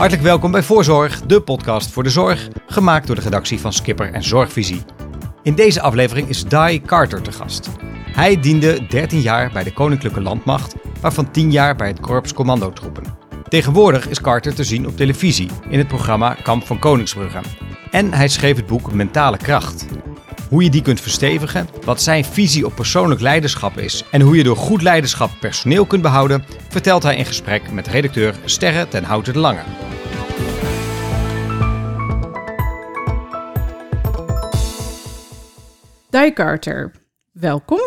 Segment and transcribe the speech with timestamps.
[0.00, 4.12] Hartelijk welkom bij Voorzorg, de podcast voor de zorg, gemaakt door de redactie van Skipper
[4.12, 4.82] en Zorgvisie.
[5.42, 7.70] In deze aflevering is Dai Carter te gast.
[8.12, 13.04] Hij diende 13 jaar bij de Koninklijke Landmacht, waarvan 10 jaar bij het Korps Commandotroepen.
[13.48, 17.40] Tegenwoordig is Carter te zien op televisie in het programma Kamp van Koningsbrugge.
[17.90, 19.86] En hij schreef het boek Mentale Kracht.
[20.50, 24.42] Hoe je die kunt verstevigen, wat zijn visie op persoonlijk leiderschap is en hoe je
[24.42, 29.32] door goed leiderschap personeel kunt behouden, vertelt hij in gesprek met redacteur Sterre ten Houten
[29.32, 29.62] de Lange.
[36.10, 36.32] Di
[37.32, 37.80] welkom.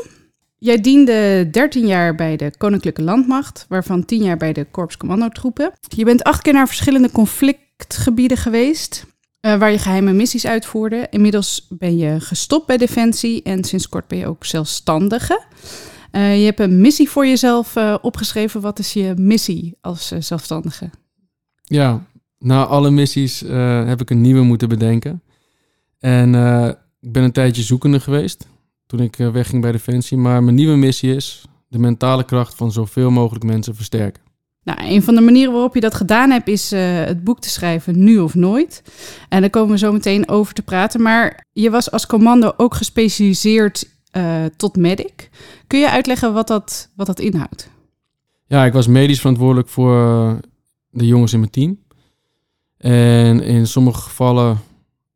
[0.58, 5.72] Jij diende 13 jaar bij de Koninklijke Landmacht, waarvan 10 jaar bij de Korps Commandotroepen.
[5.96, 9.06] Je bent acht keer naar verschillende conflictgebieden geweest,
[9.46, 11.08] uh, waar je geheime missies uitvoerde.
[11.10, 15.44] Inmiddels ben je gestopt bij Defensie en sinds kort ben je ook zelfstandige.
[16.12, 18.62] Uh, je hebt een missie voor jezelf uh, opgeschreven.
[18.62, 20.90] Wat is je missie als zelfstandige?
[21.62, 22.06] Ja,
[22.38, 23.40] na alle missies
[23.86, 25.24] heb ik een nieuwe moeten bedenken.
[26.00, 26.36] En
[27.00, 28.48] ik ben een tijdje zoekende geweest
[28.86, 30.18] toen ik wegging bij Defensie.
[30.18, 34.23] Maar mijn nieuwe missie is de mentale kracht van zoveel mogelijk mensen versterken.
[34.64, 37.50] Nou, een van de manieren waarop je dat gedaan hebt is uh, het boek te
[37.50, 38.84] schrijven Nu of Nooit.
[39.30, 41.02] En daar komen we zo meteen over te praten.
[41.02, 45.30] Maar je was als commando ook gespecialiseerd uh, tot medic.
[45.68, 47.70] Kun je uitleggen wat dat, wat dat inhoudt?
[48.46, 50.34] Ja, ik was medisch verantwoordelijk voor uh,
[50.90, 51.80] de jongens in mijn team.
[52.78, 54.58] En in sommige gevallen,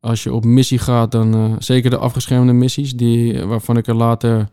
[0.00, 4.48] als je op missie gaat, dan zeker de afgeschermde missies, die, waarvan ik er later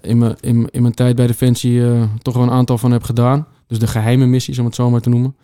[0.00, 1.82] in, mijn, in, in mijn tijd bij Defensie
[2.22, 5.00] toch wel een aantal van heb gedaan dus de geheime missies, om het zo maar
[5.00, 5.36] te noemen.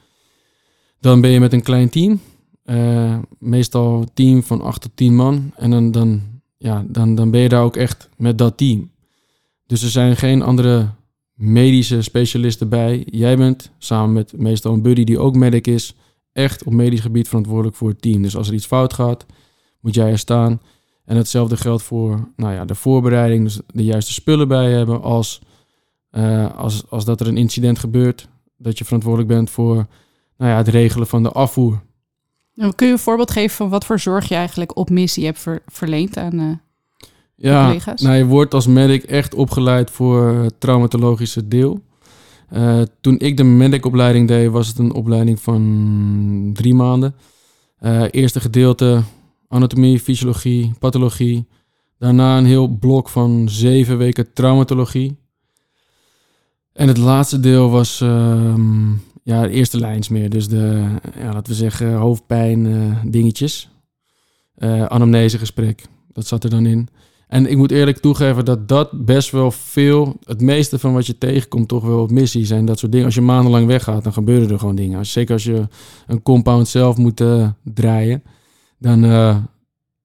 [1.00, 2.20] Dan ben je met een klein team.
[2.64, 5.52] Uh, meestal een team van 8 tot 10 man.
[5.56, 6.22] En dan, dan,
[6.56, 8.90] ja, dan, dan ben je daar ook echt met dat team.
[9.66, 10.88] Dus er zijn geen andere
[11.34, 13.06] medische specialisten bij.
[13.10, 15.94] Jij bent samen met meestal een buddy die ook medic is,
[16.32, 18.22] echt op medisch gebied verantwoordelijk voor het team.
[18.22, 19.26] Dus als er iets fout gaat,
[19.80, 20.60] moet jij er staan.
[21.04, 25.40] En hetzelfde geldt voor nou ja, de voorbereiding, dus de juiste spullen bij hebben, als
[26.12, 29.86] uh, als, als dat er een incident gebeurt, dat je verantwoordelijk bent voor
[30.36, 31.82] nou ja, het regelen van de afvoer.
[32.54, 35.38] Nou, kun je een voorbeeld geven van wat voor zorg je eigenlijk op missie hebt
[35.38, 36.52] ver, verleend aan uh,
[37.34, 38.00] ja, collega's?
[38.00, 41.82] Nou, je wordt als medic echt opgeleid voor het traumatologische deel.
[42.52, 47.14] Uh, toen ik de medicopleiding deed, was het een opleiding van drie maanden.
[48.10, 49.02] eerste gedeelte
[49.48, 51.46] anatomie, fysiologie, pathologie.
[51.98, 55.16] Daarna een heel blok van zeven weken traumatologie.
[56.72, 58.54] En het laatste deel was uh,
[59.22, 60.30] ja, de eerste lijns meer.
[60.30, 60.84] Dus de,
[61.18, 63.68] ja, laten we zeggen, hoofdpijn uh, dingetjes.
[64.58, 66.88] Uh, anamnesegesprek, dat zat er dan in.
[67.28, 71.18] En ik moet eerlijk toegeven dat dat best wel veel, het meeste van wat je
[71.18, 72.64] tegenkomt, toch wel op missie zijn.
[72.64, 73.06] Dat soort dingen.
[73.06, 75.06] Als je maandenlang weggaat, dan gebeuren er gewoon dingen.
[75.06, 75.68] Zeker als je
[76.06, 78.22] een compound zelf moet uh, draaien,
[78.78, 79.04] dan,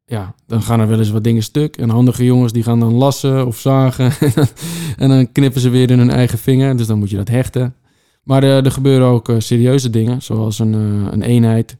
[0.05, 1.77] ja, dan gaan er wel eens wat dingen stuk.
[1.77, 4.11] En handige jongens die gaan dan lassen of zagen.
[4.97, 6.77] en dan knippen ze weer in hun eigen vinger.
[6.77, 7.75] Dus dan moet je dat hechten.
[8.23, 10.21] Maar uh, er gebeuren ook uh, serieuze dingen.
[10.21, 11.75] Zoals een, uh, een eenheid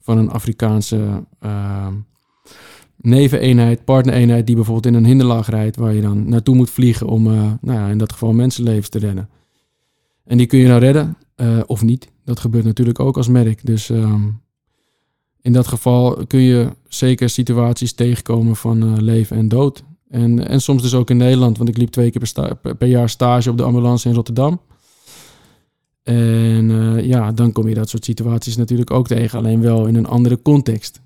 [0.00, 1.94] van een Afrikaanse ehm,
[2.96, 4.46] neveneenheid, partnereenheid.
[4.46, 5.76] Die bijvoorbeeld in een hinderlaag rijdt.
[5.76, 7.22] Waar je dan naartoe moet vliegen om
[7.60, 9.28] nou ja, in dat geval mensenlevens te redden.
[10.24, 11.16] En die kun je nou redden
[11.66, 12.08] of niet.
[12.24, 13.66] Dat gebeurt natuurlijk ook als merk.
[13.66, 14.22] Dus ehm,
[15.42, 19.84] in dat geval kun je zeker situaties tegenkomen van uh, leven en dood.
[20.08, 23.08] En, en soms dus ook in Nederland, want ik liep twee keer per, per jaar
[23.08, 24.60] stage op de ambulance in Rotterdam.
[26.02, 29.94] En uh, ja, dan kom je dat soort situaties natuurlijk ook tegen, alleen wel in
[29.94, 31.00] een andere context.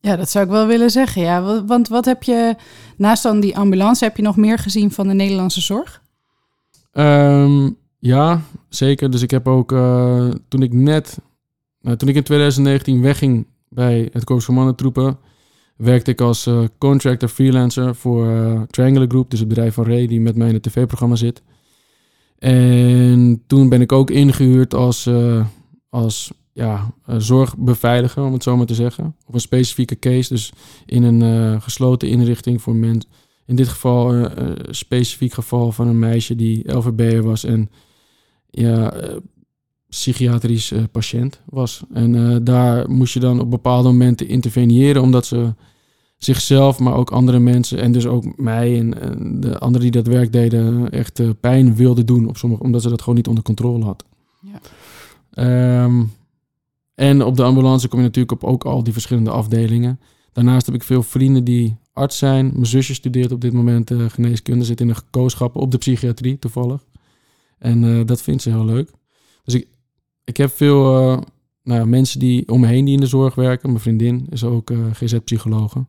[0.00, 1.22] Ja, dat zou ik wel willen zeggen.
[1.22, 2.54] Ja, want wat heb je
[2.96, 6.02] naast dan die ambulance, heb je nog meer gezien van de Nederlandse zorg?
[6.92, 9.10] Um, ja, zeker.
[9.10, 11.18] Dus ik heb ook uh, toen ik net,
[11.80, 15.18] nou, toen ik in 2019 wegging bij het Korps Commandotroepen
[15.76, 18.62] werkte ik als uh, contractor freelancer voor uh,
[19.08, 21.42] Group, dus het bedrijf van Ray die met mij in het tv-programma zit.
[22.38, 25.46] En toen ben ik ook ingehuurd als, uh,
[25.88, 29.16] als ja, zorgbeveiliger, om het zo maar te zeggen.
[29.26, 30.52] Op een specifieke case, dus
[30.86, 33.10] in een gesloten inrichting voor mensen.
[33.46, 37.70] In dit geval een specifiek geval van een meisje die LVB'er was en
[38.50, 38.92] ja,
[39.90, 41.82] psychiatrisch uh, patiënt was.
[41.92, 45.54] En uh, daar moest je dan op bepaalde momenten interveneren, omdat ze
[46.18, 50.12] zichzelf, maar ook andere mensen en dus ook mij en, en de anderen die dat
[50.12, 53.44] werk deden, echt uh, pijn wilden doen op sommige, omdat ze dat gewoon niet onder
[53.44, 54.04] controle had.
[54.40, 55.84] Ja.
[55.84, 56.12] Um,
[56.94, 60.00] en op de ambulance kom je natuurlijk op ook al die verschillende afdelingen.
[60.32, 62.50] Daarnaast heb ik veel vrienden die arts zijn.
[62.52, 66.84] Mijn zusje studeert op dit moment geneeskunde, zit in een gekooschap op de psychiatrie toevallig.
[67.58, 68.90] En dat vindt ze heel leuk.
[69.44, 69.66] Dus ik,
[70.30, 71.18] ik heb veel, uh,
[71.62, 73.68] nou, mensen die om me heen die in de zorg werken.
[73.68, 75.86] Mijn vriendin is ook uh, GZ-psychologe.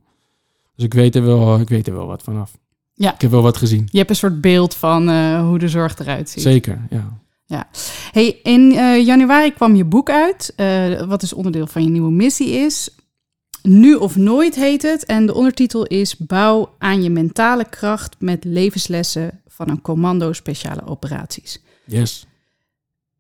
[0.75, 2.57] Dus ik weet, er wel, ik weet er wel wat vanaf.
[2.93, 3.13] Ja.
[3.13, 3.88] Ik heb wel wat gezien.
[3.91, 6.41] Je hebt een soort beeld van uh, hoe de zorg eruit ziet.
[6.41, 7.19] Zeker, ja.
[7.45, 7.69] Ja.
[8.11, 12.11] Hey, in uh, januari kwam je boek uit, uh, wat dus onderdeel van je nieuwe
[12.11, 12.89] missie is.
[13.61, 15.05] Nu of nooit heet het.
[15.05, 20.85] En de ondertitel is Bouw aan je mentale kracht met levenslessen van een commando speciale
[20.85, 21.61] operaties.
[21.85, 22.27] Yes.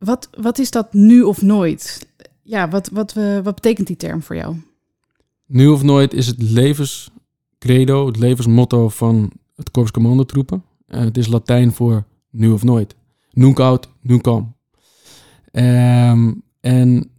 [0.03, 2.07] Wat, wat is dat nu of nooit?
[2.41, 3.13] Ja, wat, wat,
[3.43, 4.55] wat betekent die term voor jou?
[5.45, 10.63] Nu of nooit is het levenscredo, het levensmotto van het Korps Commandotroepen.
[10.87, 12.95] Uh, het is Latijn voor nu of nooit.
[13.31, 14.27] Nunc out, nunc.
[14.27, 14.53] Um,
[16.59, 17.11] en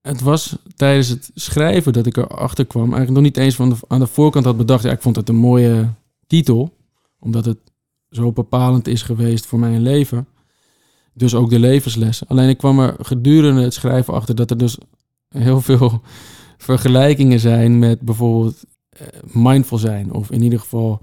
[0.00, 3.76] het was tijdens het schrijven dat ik erachter kwam, eigenlijk nog niet eens van de,
[3.88, 4.84] aan de voorkant had bedacht.
[4.84, 5.88] Ja, ik vond het een mooie
[6.26, 6.76] titel,
[7.18, 7.58] omdat het
[8.10, 10.26] zo bepalend is geweest voor mijn leven.
[11.14, 12.26] Dus ook de levenslessen.
[12.26, 14.78] Alleen ik kwam er gedurende het schrijven achter dat er dus
[15.28, 16.00] heel veel
[16.58, 20.12] vergelijkingen zijn met bijvoorbeeld eh, mindful zijn.
[20.12, 21.02] Of in ieder geval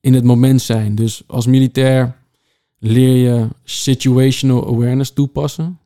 [0.00, 0.94] in het moment zijn.
[0.94, 2.16] Dus als militair
[2.78, 5.78] leer je situational awareness toepassen.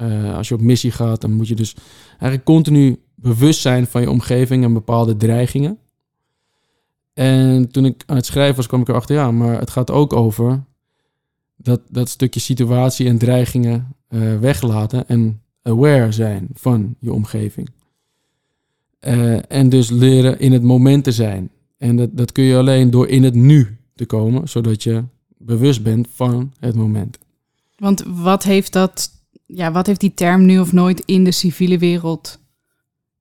[0.00, 1.76] Uh, als je op missie gaat, dan moet je dus
[2.10, 5.78] eigenlijk continu bewust zijn van je omgeving en bepaalde dreigingen.
[7.14, 10.12] En toen ik aan het schrijven was, kwam ik erachter, ja, maar het gaat ook
[10.12, 10.64] over
[11.66, 17.68] dat, dat stukje situatie en dreigingen uh, weglaten en aware zijn van je omgeving.
[19.00, 21.50] Uh, en dus leren in het moment te zijn.
[21.78, 25.04] En dat, dat kun je alleen door in het nu te komen, zodat je
[25.38, 27.18] bewust bent van het moment.
[27.76, 29.10] Want wat heeft dat,
[29.46, 32.38] ja, wat heeft die term nu of nooit in de civiele wereld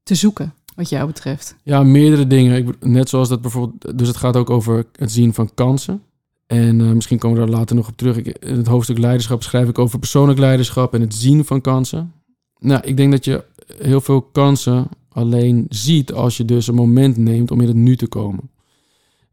[0.03, 1.55] te zoeken, wat jou betreft?
[1.63, 2.57] Ja, meerdere dingen.
[2.57, 6.01] Ik, net zoals dat bijvoorbeeld, dus het gaat ook over het zien van kansen.
[6.47, 8.17] En uh, misschien komen we daar later nog op terug.
[8.17, 12.13] Ik, in het hoofdstuk leiderschap schrijf ik over persoonlijk leiderschap en het zien van kansen.
[12.59, 13.43] Nou, ik denk dat je
[13.77, 17.95] heel veel kansen alleen ziet als je dus een moment neemt om in het nu
[17.95, 18.49] te komen.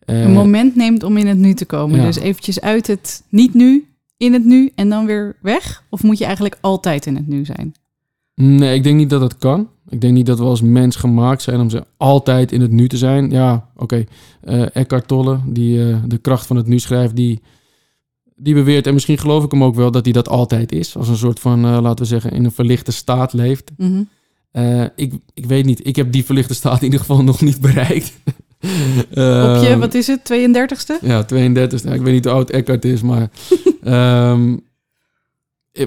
[0.06, 1.99] Uh, een moment neemt om in het nu te komen.
[1.99, 2.05] Ja.
[2.05, 3.87] Dus eventjes uit het niet nu,
[4.17, 5.85] in het nu en dan weer weg?
[5.88, 7.75] Of moet je eigenlijk altijd in het nu zijn?
[8.35, 9.69] Nee, ik denk niet dat dat kan.
[9.93, 12.89] Ik denk niet dat we als mens gemaakt zijn om ze altijd in het nu
[12.89, 13.31] te zijn.
[13.31, 13.83] Ja, oké.
[13.83, 14.06] Okay.
[14.44, 17.41] Uh, Eckhart Tolle, die uh, de kracht van het nu schrijft, die,
[18.37, 20.97] die beweert, en misschien geloof ik hem ook wel, dat hij dat altijd is.
[20.97, 23.71] Als een soort van, uh, laten we zeggen, in een verlichte staat leeft.
[23.77, 24.06] Mm
[24.53, 24.91] -hmm.
[24.97, 28.12] ik, ik weet niet, ik heb die verlichte staat in ieder geval nog niet bereikt.
[29.11, 31.06] Op je, wat is het, 32ste?
[31.06, 31.93] Ja, 32ste.
[31.93, 33.31] ik weet niet hoe oud Eckhart is, maar...
[34.33, 34.61] um,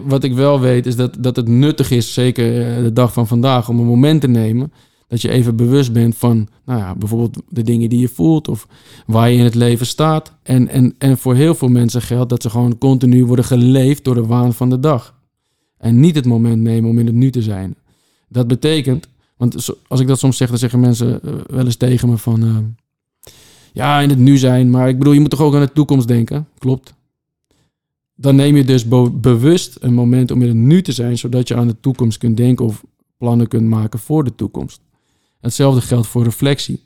[0.04, 2.44] wat ik wel weet is dat, dat het nuttig is, zeker
[2.84, 4.72] de dag van vandaag, om een moment te nemen.
[5.08, 8.68] Dat je even bewust bent van, nou ja, bijvoorbeeld de dingen die je voelt of
[9.06, 10.34] waar je in het leven staat.
[10.44, 14.16] En, en, en voor heel veel mensen geldt dat ze gewoon continu worden geleefd door
[14.16, 15.16] de waan van de dag.
[15.78, 17.76] En niet het moment nemen om in het nu te zijn.
[18.30, 19.08] Dat betekent,
[19.38, 22.76] want als ik dat soms zeg, dan zeggen mensen wel eens tegen me van,
[23.74, 26.08] ja, in het nu zijn, maar ik bedoel, je moet toch ook aan de toekomst
[26.08, 26.48] denken.
[26.58, 26.94] Klopt,
[28.16, 31.48] dan neem je dus be bewust een moment om in het nu te zijn, zodat
[31.48, 32.84] je aan de toekomst kunt denken of
[33.18, 34.82] plannen kunt maken voor de toekomst.
[35.42, 36.84] Hetzelfde geldt voor reflectie.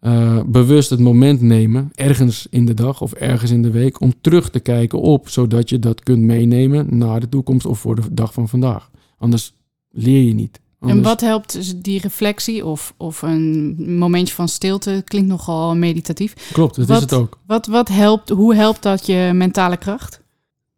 [0.00, 4.12] Uh, bewust het moment nemen, ergens in de dag of ergens in de week, om
[4.20, 8.02] terug te kijken op, zodat je dat kunt meenemen naar de toekomst of voor de
[8.14, 8.90] dag van vandaag.
[9.18, 9.54] Anders
[9.90, 10.60] leer je niet.
[10.84, 10.98] Anders...
[10.98, 15.02] En wat helpt die reflectie of, of een momentje van stilte?
[15.04, 16.50] Klinkt nogal meditatief.
[16.52, 17.38] Klopt, dat wat, is het ook.
[17.46, 20.20] Wat, wat helpt, hoe helpt dat je mentale kracht?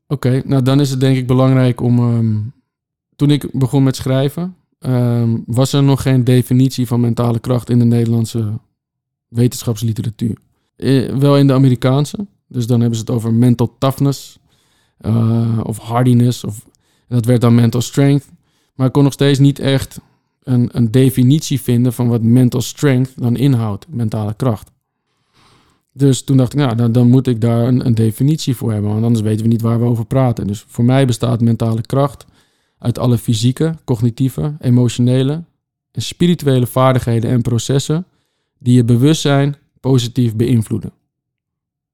[0.08, 1.98] Oké, okay, nou dan is het denk ik belangrijk om...
[1.98, 2.54] Um,
[3.16, 7.78] toen ik begon met schrijven, um, was er nog geen definitie van mentale kracht in
[7.78, 8.58] de Nederlandse
[9.28, 10.38] wetenschapsliteratuur.
[10.76, 14.38] Eh, wel in de Amerikaanse, dus dan hebben ze het over mental toughness
[15.00, 16.44] uh, of hardiness.
[16.44, 16.66] Of,
[17.08, 18.28] dat werd dan mental strength.
[18.76, 20.00] Maar ik kon nog steeds niet echt
[20.42, 24.70] een, een definitie vinden van wat mental strength dan inhoudt, mentale kracht.
[25.92, 28.90] Dus toen dacht ik, nou, dan, dan moet ik daar een, een, definitie voor hebben,
[28.90, 30.46] want anders weten we niet waar we over praten.
[30.46, 32.26] Dus voor mij bestaat mentale kracht
[32.78, 35.44] uit alle fysieke, cognitieve, emotionele
[35.92, 38.06] en spirituele vaardigheden en processen
[38.58, 40.92] die je bewustzijn positief beïnvloeden.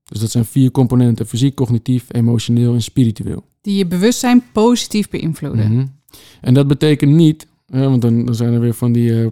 [0.05, 3.45] Dus dat zijn vier componenten: fysiek, cognitief, emotioneel en spiritueel.
[3.61, 5.67] Die je bewustzijn positief beïnvloeden.
[5.67, 6.01] Mm -hmm.
[6.41, 9.27] En dat betekent niet, hè, want dan, zijn er weer van die uh,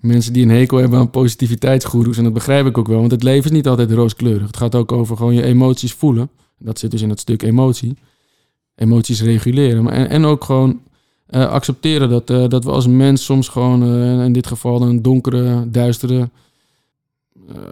[0.00, 2.16] mensen die een hekel hebben aan positiviteitsgoeroes.
[2.16, 4.46] En dat begrijp ik ook wel, want het leven is niet altijd rooskleurig.
[4.46, 6.30] Het gaat ook over gewoon je emoties voelen.
[6.58, 7.96] Dat zit dus in het stuk emotie.
[8.74, 9.82] Emoties reguleren.
[9.82, 10.80] Maar, en, ook gewoon
[11.30, 13.84] uh, accepteren dat, uh, dat we als mens soms gewoon,
[14.24, 16.30] in dit geval, een donkere, duistere,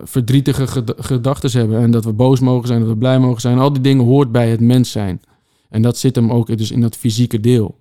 [0.05, 1.79] verdrietige ged gedachten hebben.
[1.79, 3.59] En dat we boos mogen zijn, dat we blij mogen zijn.
[3.59, 5.21] Al die dingen hoort bij het mens zijn.
[5.69, 7.77] En dat zit hem ook dus in dat fysieke deel.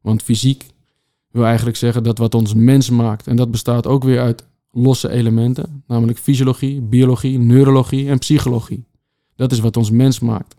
[0.00, 0.66] Want fysiek
[1.30, 5.10] wil eigenlijk zeggen dat wat ons mens maakt, en dat bestaat ook weer uit losse
[5.10, 8.84] elementen, namelijk fysiologie, biologie, neurologie en psychologie.
[9.36, 10.56] Dat is wat ons mens maakt.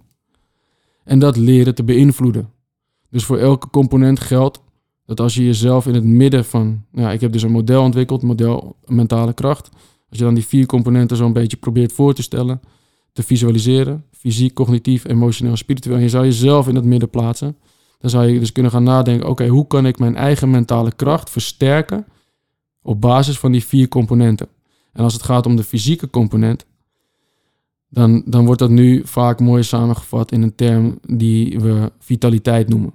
[1.03, 2.49] En dat leren te beïnvloeden.
[3.09, 4.61] Dus voor elke component geldt
[5.05, 8.21] dat als je jezelf in het midden van, nou ik heb dus een model ontwikkeld,
[8.21, 9.69] model mentale kracht.
[10.09, 12.61] Als je dan die vier componenten zo'n beetje probeert voor te stellen,
[13.13, 17.57] te visualiseren, fysiek, cognitief, emotioneel, spiritueel, en je zou jezelf in het midden plaatsen,
[17.99, 21.29] dan zou je dus kunnen gaan nadenken, oké, hoe kan ik mijn eigen mentale kracht
[21.29, 22.05] versterken
[22.81, 24.47] op basis van die vier componenten?
[24.93, 26.65] En als het gaat om de fysieke component,
[27.89, 32.93] dan, dan wordt dat nu vaak mooi samengevat in een term die we vitaliteit noemen.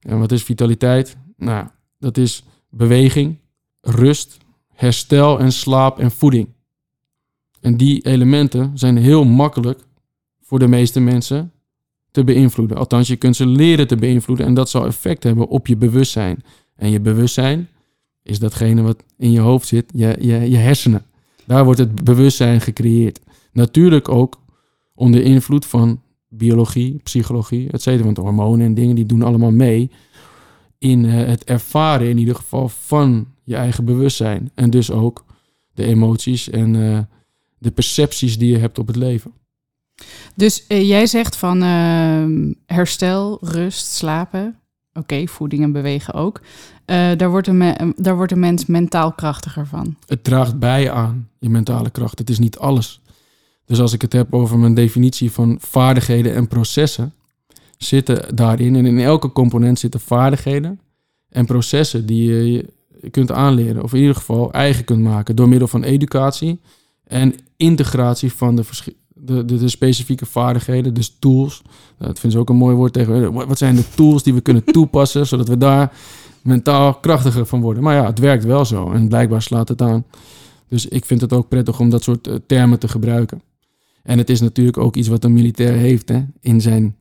[0.00, 1.16] En wat is vitaliteit?
[1.36, 1.66] Nou,
[1.98, 3.38] dat is beweging,
[3.80, 4.38] rust,
[4.74, 6.48] herstel en slaap en voeding.
[7.60, 9.80] En die elementen zijn heel makkelijk
[10.42, 11.52] voor de meeste mensen
[12.10, 12.76] te beïnvloeden.
[12.76, 16.44] Althans, je kunt ze leren te beïnvloeden en dat zal effect hebben op je bewustzijn.
[16.76, 17.68] En je bewustzijn
[18.22, 21.04] is datgene wat in je hoofd zit, je, je, je hersenen.
[21.46, 23.20] Daar wordt het bewustzijn gecreëerd.
[23.52, 24.40] Natuurlijk ook
[24.94, 28.04] onder invloed van biologie, psychologie, et cetera.
[28.04, 29.90] Want hormonen en dingen die doen allemaal mee
[30.78, 34.50] in eh, het ervaren in ieder geval van je eigen bewustzijn.
[34.54, 35.24] En dus ook
[35.74, 36.98] de emoties en uh,
[37.58, 39.32] de percepties die je hebt op het leven.
[40.34, 44.58] Dus uh, jij zegt van uh, herstel, rust, slapen.
[44.92, 46.40] Oké, voeding en bewegen ook.
[46.84, 49.96] daar, wordt een daar wordt een mens mentaal krachtiger van.
[50.06, 52.18] Het draagt bij aan je mentale kracht.
[52.18, 53.00] Het is niet alles.
[53.64, 57.12] Dus als ik het heb over mijn definitie van vaardigheden en processen,
[57.76, 58.76] zitten daarin.
[58.76, 60.80] En in elke component zitten vaardigheden
[61.28, 62.66] en processen die je
[63.10, 63.82] kunt aanleren.
[63.82, 66.60] Of in ieder geval eigen kunt maken door middel van educatie
[67.04, 68.64] en integratie van de,
[69.22, 71.62] de, de, de specifieke vaardigheden, dus tools.
[71.98, 73.32] Dat vind ik ook een mooi woord tegen.
[73.32, 75.92] Wat zijn de tools die we kunnen toepassen, zodat we daar
[76.42, 77.82] mentaal krachtiger van worden?
[77.82, 80.04] Maar ja, het werkt wel zo en blijkbaar slaat het aan.
[80.68, 83.42] Dus ik vind het ook prettig om dat soort eh, termen te gebruiken.
[84.02, 86.96] En het is natuurlijk ook iets wat een militair heeft hè, in zijn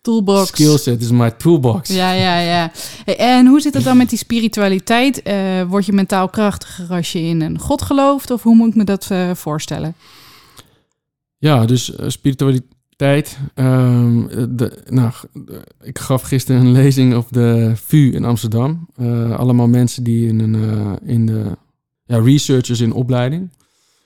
[0.00, 0.48] toolbox.
[0.48, 1.88] Skillset is mijn toolbox.
[1.88, 2.72] Ja, ja, ja.
[3.16, 5.20] En hoe zit het dan met die spiritualiteit?
[5.26, 8.30] Uh, word je mentaal krachtiger als je in een God gelooft?
[8.30, 9.94] Of hoe moet ik me dat uh, voorstellen?
[11.40, 13.38] Ja, dus uh, spiritualiteit.
[13.54, 15.12] Um, de, nou,
[15.82, 18.88] ik gaf gisteren een lezing op de VU in Amsterdam.
[19.36, 21.56] allemaal mensen die in, een, in de
[22.04, 23.50] ja, researchers in opleiding.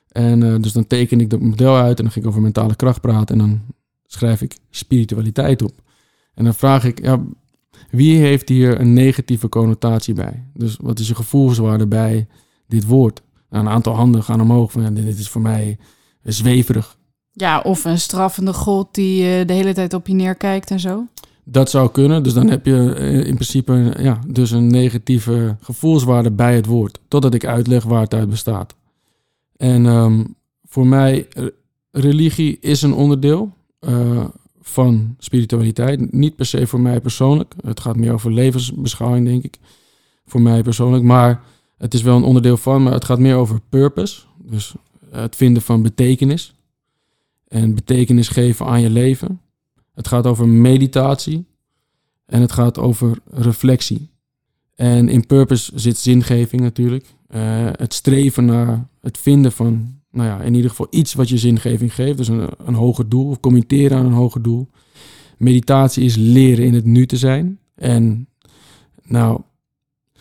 [0.09, 3.01] En dus dan teken ik dat model uit en dan ging ik over mentale kracht
[3.01, 3.41] praten.
[3.41, 3.61] En dan
[4.07, 5.83] schrijf ik spiritualiteit op.
[6.35, 7.25] En dan vraag ik, ja,
[7.91, 10.45] wie heeft hier een negatieve connotatie bij?
[10.55, 12.27] Dus wat is je gevoelswaarde bij
[12.67, 13.23] dit woord?
[13.51, 15.79] Nou, een aantal handen gaan omhoog van, dit is voor mij
[16.23, 16.97] zweverig.
[17.37, 21.07] Ja, of een straffende god die uh, de hele tijd op je neerkijkt en zo.
[21.45, 22.23] Dat zou kunnen.
[22.23, 27.01] Dus dan heb je uh, in principe ja, dus een negatieve gevoelswaarde bij het woord.
[27.09, 28.75] Totdat ik uitleg waar het uit bestaat.
[29.57, 31.29] En um, voor mij,
[31.91, 33.53] religie is een onderdeel.
[33.81, 34.25] Uh,
[34.65, 36.13] van spiritualiteit.
[36.13, 37.55] Niet per se voor mij persoonlijk.
[37.65, 39.59] Het gaat meer over levensbeschouwing, denk ik.
[40.27, 41.05] Voor mij persoonlijk.
[41.05, 41.43] Maar
[41.79, 42.83] het is wel een onderdeel van.
[42.83, 44.21] Maar het gaat meer over purpose.
[44.39, 44.75] Dus
[45.11, 46.55] het vinden van betekenis.
[47.55, 49.41] En betekenis geven aan je leven.
[49.95, 51.47] Het gaat over meditatie.
[52.27, 54.11] En het gaat over reflectie.
[54.75, 57.07] En in purpose zit zingeving natuurlijk.
[57.35, 61.39] Uh, het streven naar het vinden van nou ja, in ieder geval iets wat je
[61.39, 62.17] zingeving geeft.
[62.17, 64.69] Dus een, een hoger doel of committeren aan een hoger doel.
[65.39, 67.59] Meditatie is leren in het nu te zijn.
[67.75, 68.29] En
[69.03, 69.41] nou,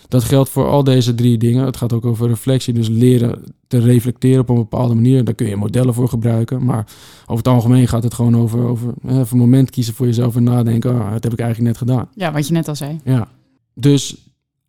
[0.08, 1.66] dat geldt voor al deze drie dingen.
[1.66, 5.24] Het gaat ook over reflectie, dus leren te reflecteren op een bepaalde manier.
[5.24, 6.66] Daar kun je modellen voor gebruiken.
[6.66, 6.88] Maar
[7.22, 10.44] over het algemeen gaat het gewoon over, over even een moment kiezen voor jezelf en
[10.44, 10.92] nadenken.
[10.92, 12.10] Oh, dat heb ik eigenlijk net gedaan.
[12.16, 13.00] Ja, wat je net al zei.
[13.04, 13.28] Ja,
[13.74, 14.16] dus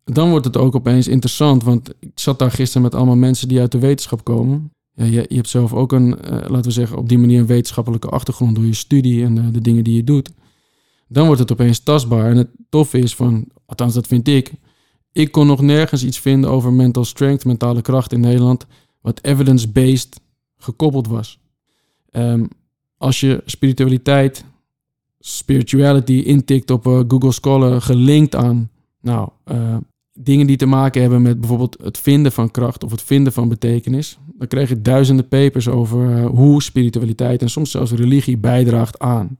[0.03, 1.63] dan wordt het ook opeens interessant.
[1.63, 5.25] Want ik zat daar gisteren met allemaal mensen die uit de wetenschap komen ja, je,
[5.27, 8.55] je, hebt zelf ook een, uh, laten we zeggen, op die manier een wetenschappelijke achtergrond
[8.55, 10.29] door je studie en uh, de dingen die je doet.
[11.07, 12.29] Dan wordt het opeens tastbaar.
[12.29, 14.51] En het toffe is van, althans dat vind ik,
[15.15, 18.65] ik kon nog nergens iets vinden over mental strength, mentale kracht in Nederland,
[19.01, 20.19] wat evidence-based
[20.57, 21.39] gekoppeld was.
[22.11, 22.47] Um,
[22.97, 24.45] als je spiritualiteit,
[25.19, 28.69] spirituality intikt op uh, Google Scholar gelinkt aan,
[29.01, 29.29] nou,
[30.13, 33.49] dingen die te maken hebben met bijvoorbeeld het vinden van kracht of het vinden van
[33.49, 34.17] betekenis.
[34.37, 39.37] Dan krijg je duizenden papers over uh, hoe spiritualiteit en soms zelfs religie bijdraagt aan.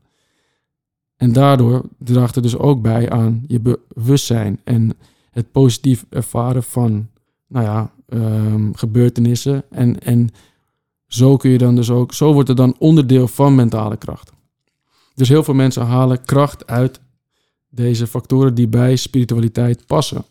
[1.15, 4.98] En daardoor draagt het dus ook bij aan je bewustzijn en
[5.35, 7.09] het positief ervaren van
[7.47, 9.63] nou ja, um, gebeurtenissen.
[9.69, 10.29] En, en
[11.07, 14.31] zo kun je dan dus ook, zo wordt het dan onderdeel van mentale kracht.
[15.15, 16.99] Dus heel veel mensen halen kracht uit
[17.69, 20.25] deze factoren die bij spiritualiteit passen.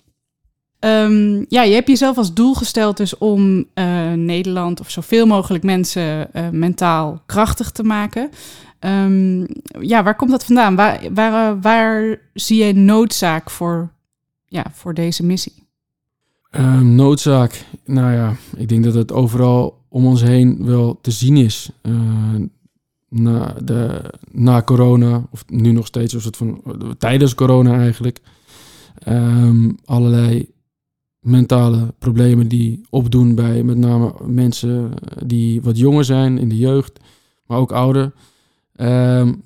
[0.78, 5.64] Ehm, ja, je hebt jezelf als doel gesteld dus om eh, Nederland of zoveel mogelijk
[5.64, 8.30] mensen eh, mentaal krachtig te maken.
[8.78, 9.40] Ehm,
[9.80, 10.76] ja, waar komt dat vandaan?
[10.76, 13.92] Waar, waar, waar zie jij noodzaak voor,
[14.54, 15.66] ja, voor deze missie?
[16.50, 21.36] Ehm, noodzaak, nou ja, ik denk dat het overal om ons heen wel te zien
[21.36, 21.70] is.
[21.82, 22.34] Uh,
[23.08, 26.62] na, de, na corona, of nu nog steeds, of het van,
[26.98, 28.20] tijdens corona eigenlijk.
[29.08, 30.50] Um, allerlei
[31.20, 34.90] mentale problemen die opdoen bij met name mensen
[35.26, 37.00] die wat jonger zijn in de jeugd,
[37.46, 38.12] maar ook ouder.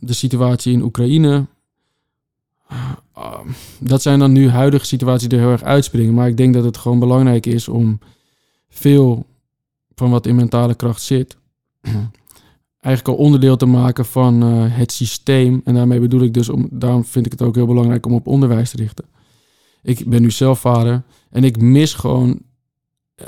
[0.00, 1.46] De situatie in Oekraïne.
[2.70, 3.40] Uh,
[3.80, 6.14] dat zijn dan nu huidige situaties die heel erg uitspringen.
[6.14, 7.98] Maar ik denk dat het gewoon belangrijk is om
[8.68, 9.26] veel
[9.94, 11.36] van wat in mentale kracht zit,
[12.80, 15.60] eigenlijk al onderdeel te maken van uh, het systeem.
[15.64, 18.26] En daarmee bedoel ik dus, om, daarom vind ik het ook heel belangrijk om op
[18.26, 19.04] onderwijs te richten.
[19.82, 22.40] Ik ben nu zelf vader en ik mis gewoon
[23.20, 23.26] uh,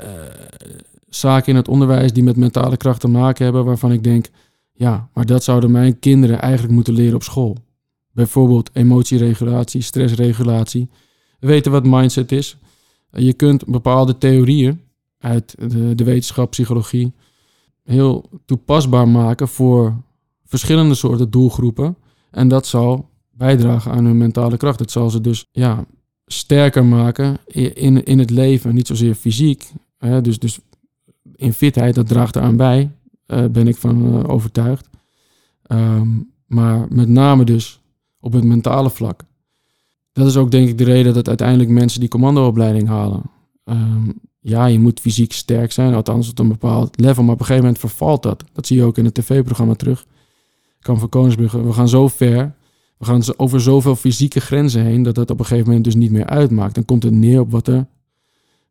[1.09, 4.25] zaken in het onderwijs die met mentale kracht te maken hebben, waarvan ik denk,
[4.73, 7.57] ja, maar dat zouden mijn kinderen eigenlijk moeten leren op school.
[8.11, 10.89] Bijvoorbeeld emotieregulatie, stressregulatie.
[11.39, 12.57] We weten wat mindset is.
[13.11, 14.81] Je kunt bepaalde theorieën
[15.19, 17.13] uit de, de wetenschap, psychologie,
[17.83, 20.01] heel toepasbaar maken voor
[20.45, 21.97] verschillende soorten doelgroepen.
[22.31, 24.79] En dat zal bijdragen aan hun mentale kracht.
[24.79, 25.85] Het zal ze dus ja,
[26.25, 29.71] sterker maken in, in het leven, niet zozeer fysiek.
[29.97, 30.21] Hè?
[30.21, 30.59] Dus, dus
[31.35, 32.91] in fitheid, dat draagt eraan bij,
[33.27, 34.89] uh, ben ik van uh, overtuigd.
[35.67, 37.80] Um, maar met name dus
[38.21, 39.23] op het mentale vlak.
[40.13, 43.21] Dat is ook denk ik de reden dat uiteindelijk mensen die commandoopleiding halen.
[43.65, 47.23] Um, ja, je moet fysiek sterk zijn, althans op een bepaald level.
[47.23, 48.43] Maar op een gegeven moment vervalt dat.
[48.53, 50.05] Dat zie je ook in het tv-programma terug.
[50.79, 51.63] Kan van Koningsbrugge.
[51.63, 52.55] We gaan zo ver,
[52.97, 56.11] we gaan over zoveel fysieke grenzen heen, dat dat op een gegeven moment dus niet
[56.11, 56.75] meer uitmaakt.
[56.75, 57.87] Dan komt het neer op wat er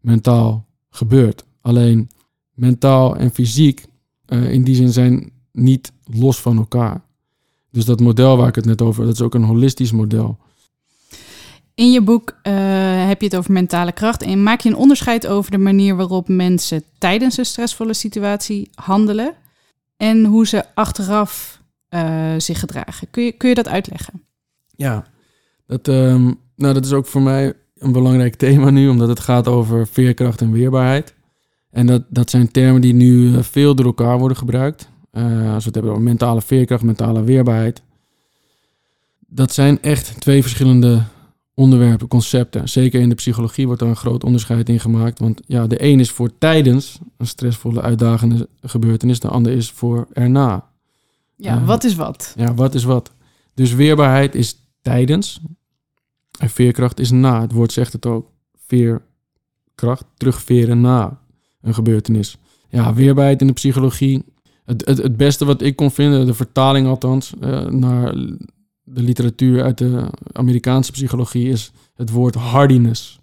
[0.01, 1.45] mentaal gebeurt.
[1.61, 2.11] Alleen
[2.55, 3.87] mentaal en fysiek
[4.27, 7.03] uh, in die zin zijn niet los van elkaar.
[7.71, 10.39] Dus dat model waar ik het net over, dat is ook een holistisch model.
[11.75, 12.53] In je boek uh,
[13.07, 16.29] heb je het over mentale kracht en maak je een onderscheid over de manier waarop
[16.29, 19.35] mensen tijdens een stressvolle situatie handelen
[19.97, 23.11] en hoe ze achteraf uh, zich gedragen.
[23.11, 24.23] Kun je, kun je dat uitleggen?
[24.77, 25.05] Ja,
[25.67, 29.49] dat, um, nou, dat is ook voor mij een belangrijk thema nu, omdat het gaat
[29.49, 31.15] over veerkracht en weerbaarheid.
[31.71, 34.89] En dat, dat zijn termen die nu eh, veel door elkaar worden gebruikt.
[35.13, 37.83] Uh, als we het hebben over mentale veerkracht, mentale weerbaarheid.
[39.27, 41.03] Dat zijn echt twee verschillende
[41.55, 42.69] onderwerpen, concepten.
[42.69, 45.19] Zeker in de psychologie wordt daar een groot onderscheid in gemaakt.
[45.19, 50.09] Want ja, de een is voor tijdens een stressvolle, uitdagende gebeurtenis, de ander is voor
[50.13, 50.69] erna.
[51.37, 52.35] Ja, uh, wat is wat?
[52.37, 53.13] Ja, wat is wat?
[53.55, 55.41] Dus weerbaarheid is tijdens
[56.39, 57.41] en veerkracht is na.
[57.41, 58.31] Het woord zegt het ook.
[58.67, 61.21] Veerkracht, terugveren na
[61.61, 62.37] een gebeurtenis.
[62.69, 64.25] Ja, weerbaarheid in de psychologie.
[64.79, 68.15] Het, het, beste wat ik kon vinden, de vertaling althans, uh, naar
[68.83, 73.21] de literatuur uit de Amerikaanse psychologie is het woord hardiness.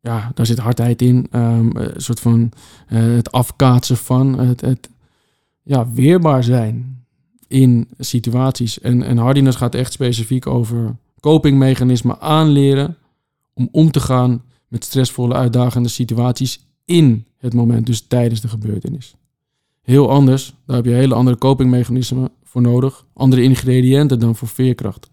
[0.00, 1.26] Ja, daar zit hardheid in.
[1.30, 2.52] Een soort van
[2.88, 4.88] uh, het afkaatsen van, het, het
[5.62, 7.04] ja, weerbaar zijn
[7.48, 8.80] in situaties.
[8.80, 12.96] En, en hardiness gaat echt specifiek over copingmechanismen aanleren
[13.54, 19.14] om om te gaan met stressvolle, uitdagende situaties in het moment, dus tijdens de gebeurtenis.
[19.82, 23.06] Heel anders, daar heb je hele andere copingmechanismen voor nodig.
[23.14, 25.10] Andere ingrediënten dan voor veerkracht.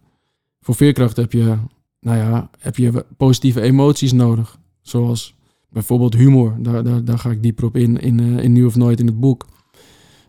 [0.62, 1.58] Voor veerkracht heb je,
[2.00, 4.60] nou ja, heb je positieve emoties nodig.
[4.82, 5.36] Zoals
[5.70, 6.56] bijvoorbeeld humor.
[6.60, 9.06] Daar, daar, daar ga ik dieper op in, in, uh, in Nu of Nooit in
[9.06, 9.48] het boek.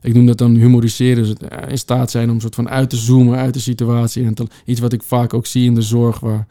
[0.00, 1.24] Ik noem dat dan humoriseren.
[1.24, 4.24] Dus in staat zijn om soort van uit te zoomen uit de situatie.
[4.24, 6.46] En iets wat ik vaak ook zie in de zorg, waar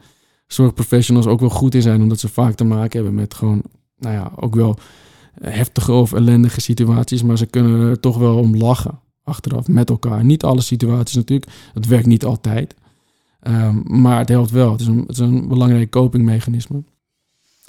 [0.46, 3.62] zorgprofessionals ook wel goed in zijn, omdat ze vaak te maken hebben met gewoon,
[3.96, 4.78] nou ja, ook wel
[5.34, 7.22] heftige of ellendige situaties.
[7.22, 10.24] Maar ze kunnen er toch wel om lachen achteraf met elkaar.
[10.24, 11.50] Niet alle situaties natuurlijk.
[11.74, 12.74] Het werkt niet altijd.
[13.42, 14.72] Um, maar het helpt wel.
[14.72, 16.84] Het is, een, het is een belangrijk copingmechanisme.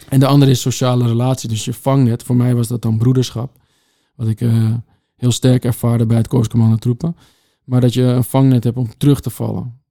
[0.09, 1.49] En de andere is sociale relatie.
[1.49, 2.23] Dus je vangnet.
[2.23, 3.59] Voor mij was dat dan broederschap.
[4.15, 4.73] Wat ik uh,
[5.15, 7.15] heel sterk ervaarde bij het Korpscommando troepen.
[7.63, 9.81] Maar dat je een vangnet hebt om terug te vallen.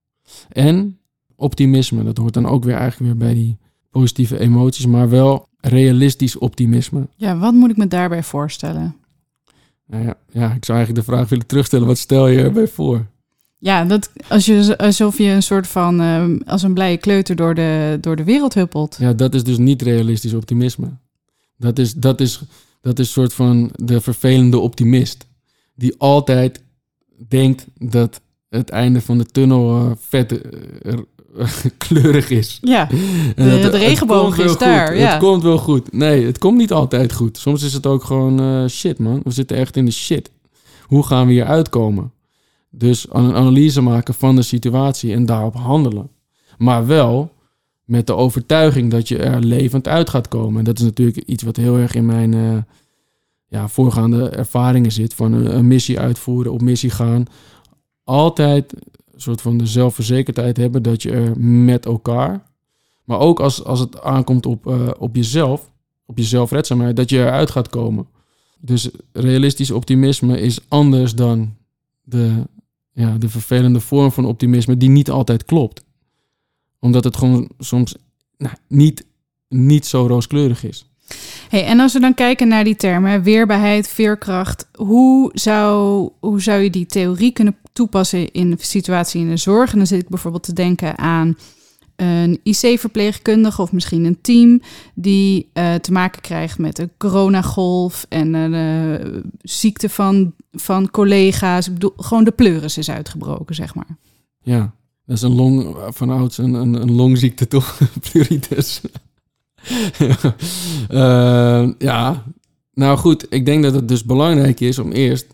[0.48, 0.98] En
[1.36, 2.04] optimisme.
[2.04, 3.58] Dat hoort dan ook weer eigenlijk weer bij die
[3.90, 4.86] positieve emoties.
[4.86, 7.08] Maar wel realistisch optimisme.
[7.16, 8.96] Ja, wat moet ik me daarbij voorstellen?
[9.86, 11.86] Nou ja, ja, ik zou eigenlijk de vraag willen terugstellen.
[11.86, 13.06] Wat stel je erbij voor?
[13.58, 17.54] Ja, dat, als je, alsof je een soort van, uh, als een blije kleuter door
[17.54, 18.96] de, door de wereld huppelt.
[18.98, 20.88] Ja, dat is dus niet realistisch optimisme.
[21.56, 22.42] Dat is, dat is,
[22.80, 25.26] dat is een soort van de vervelende optimist.
[25.74, 26.62] Die altijd
[27.28, 30.98] denkt dat het einde van de tunnel uh, vet uh,
[31.78, 32.58] kleurig is.
[32.60, 34.58] Ja, de, het- de het regenboog is goed.
[34.60, 34.96] daar.
[34.96, 35.10] Ja.
[35.10, 35.92] Het komt wel goed.
[35.92, 37.38] Nee, het komt niet altijd goed.
[37.38, 39.20] Soms is het ook gewoon eh, shit, man.
[39.24, 40.30] We zitten echt in de shit.
[40.86, 42.12] Hoe gaan we hier uitkomen?
[42.70, 46.10] Dus een analyse maken van de situatie en daarop handelen.
[46.58, 47.32] Maar wel
[47.84, 50.58] met de overtuiging dat je er levend uit gaat komen.
[50.58, 52.56] En dat is natuurlijk iets wat heel erg in mijn eh,
[53.48, 55.14] ja, voorgaande ervaringen zit.
[55.14, 57.24] Van een, een missie uitvoeren, op missie gaan.
[58.04, 58.74] Altijd
[59.20, 62.50] soort van de zelfverzekerdheid hebben dat je er met elkaar
[63.10, 65.70] maar ook als, als het aankomt op, eh, op jezelf,
[66.06, 68.06] op je zelfredzaamheid, dat je eruit gaat komen.
[68.58, 71.54] Dus realistisch optimisme is anders dan
[72.02, 72.46] de,
[72.92, 75.84] ja, de vervelende vorm van optimisme die niet altijd klopt.
[76.78, 77.94] Omdat het gewoon soms
[78.38, 79.06] nou, niet,
[79.48, 80.86] niet zo rooskleurig is.
[81.50, 86.60] Hey, en als we dan kijken naar die termen, weerbaarheid, veerkracht, hoe zou, hoe zou
[86.60, 89.72] je die theorie kunnen toepassen in een situatie in de zorg?
[89.72, 91.36] En dan zit ik bijvoorbeeld te denken aan
[91.96, 94.60] een IC-verpleegkundige of misschien een team
[94.94, 98.54] die eh, te maken krijgt met een coronagolf en een
[99.00, 101.66] eh, ziekte van, van collega's.
[101.66, 103.96] Ik bedoel, gewoon de pleuris is uitgebroken, zeg maar.
[104.40, 104.74] Ja,
[105.06, 107.78] dat is een long, van ouds een, een, een longziekte toch?
[108.10, 108.80] Pleuritis.
[110.88, 112.22] Eh, ja,
[112.74, 115.26] nou goed, ik denk dat het dus belangrijk is om eerst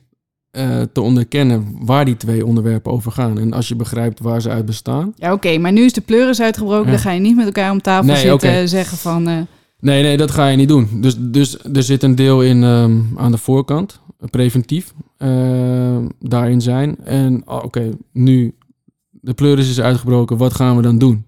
[0.51, 3.39] eh, te onderkennen waar die twee onderwerpen over gaan.
[3.39, 5.13] En als je begrijpt waar ze uit bestaan.
[5.17, 6.85] Ja, oké, maar nu is de pleuris uitgebroken.
[6.85, 6.91] Ja.
[6.91, 9.29] Dan ga je niet met elkaar om tafel Nee, zitten en zeggen van...
[9.29, 9.39] eh,
[9.81, 10.89] Nee, nee, dat ga je niet doen.
[11.01, 16.97] Dus, dus er zit een deel in ehm, aan de voorkant, preventief, eh, daarin zijn.
[17.05, 18.55] En oh, oké, nu
[19.11, 21.25] de pleuris is uitgebroken, wat gaan we dan doen?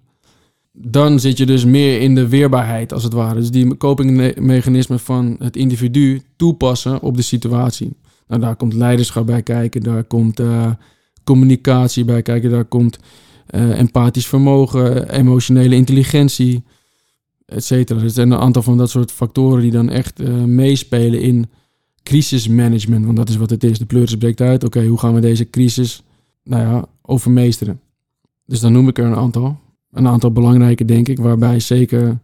[0.81, 3.39] Dan zit je dus meer in de weerbaarheid, als het ware.
[3.39, 7.93] Dus die copingmechanismen van het individu toepassen op de situatie.
[8.27, 10.71] Nou, daar komt leiderschap bij kijken, daar komt eh,
[11.23, 12.99] communicatie bij kijken, daar komt
[13.45, 16.63] eh, empathisch vermogen, emotionele intelligentie
[17.49, 18.01] et cetera.
[18.01, 21.49] Er zijn een aantal van dat soort factoren die dan echt eh, meespelen in
[22.03, 23.05] crisismanagement.
[23.05, 23.79] Want dat is wat het is.
[23.79, 24.63] De pleuris breekt uit.
[24.63, 26.03] Oké, hoe gaan we deze crisis
[26.43, 27.79] nou ja, overmeesteren?
[28.45, 29.59] Dus dan noem ik er een aantal.
[29.91, 31.19] Een aantal belangrijke, denk ik.
[31.19, 32.19] Waarbij zeker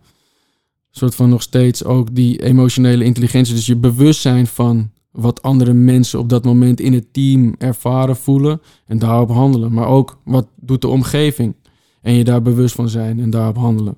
[0.91, 3.55] soort van nog steeds ook die emotionele intelligentie.
[3.55, 8.61] Dus je bewustzijn van wat andere mensen op dat moment in het team ervaren, voelen.
[8.85, 9.73] En daarop handelen.
[9.73, 11.55] Maar ook wat doet de omgeving.
[12.01, 13.97] En je daar bewust van zijn en daarop handelen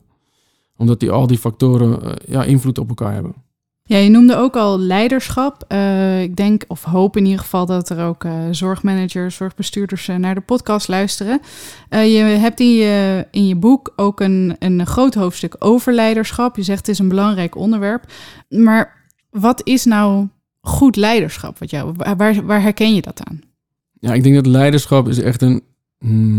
[0.78, 3.34] omdat die, al die factoren eh, ja, invloed op elkaar hebben.
[3.88, 5.64] Ja, je noemde ook al leiderschap.
[5.68, 10.16] Eh, ik denk, of hoop in ieder geval, dat er ook eh, zorgmanagers, zorgbestuurders eh,
[10.16, 11.40] naar de podcast luisteren.
[11.90, 16.56] Je hebt in je, in je boek ook een, een groot hoofdstuk over leiderschap.
[16.56, 18.04] Je zegt het is een belangrijk onderwerp.
[18.50, 20.28] Maar wat is nou
[20.62, 21.60] goed leiderschap?
[21.60, 23.42] Wat jou, waar, waar, herken je dat aan?
[24.00, 25.64] Ja, ik denk dat leiderschap is echt een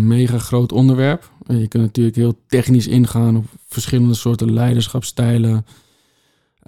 [0.07, 1.31] mega groot onderwerp.
[1.47, 5.65] Je kunt natuurlijk heel technisch ingaan op verschillende soorten leiderschapstijlen.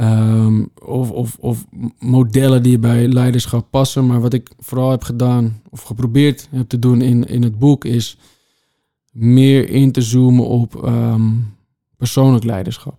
[0.01, 1.67] Ehm, of, of, of
[1.99, 4.07] modellen die bij leiderschap passen.
[4.07, 7.85] Maar wat ik vooral heb gedaan, of geprobeerd heb te doen in, in het boek,
[7.85, 8.17] is
[9.13, 11.31] meer in te zoomen op ehm,
[11.97, 12.99] persoonlijk leiderschap.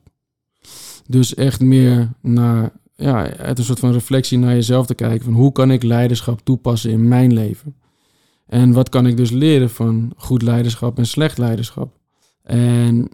[1.08, 5.26] Dus echt meer naar, ja, uit een soort van reflectie naar jezelf te kijken.
[5.26, 7.76] Van hoe kan ik leiderschap toepassen in mijn leven?
[8.46, 11.98] En wat kan ik dus leren van goed leiderschap en slecht leiderschap?
[12.44, 13.10] En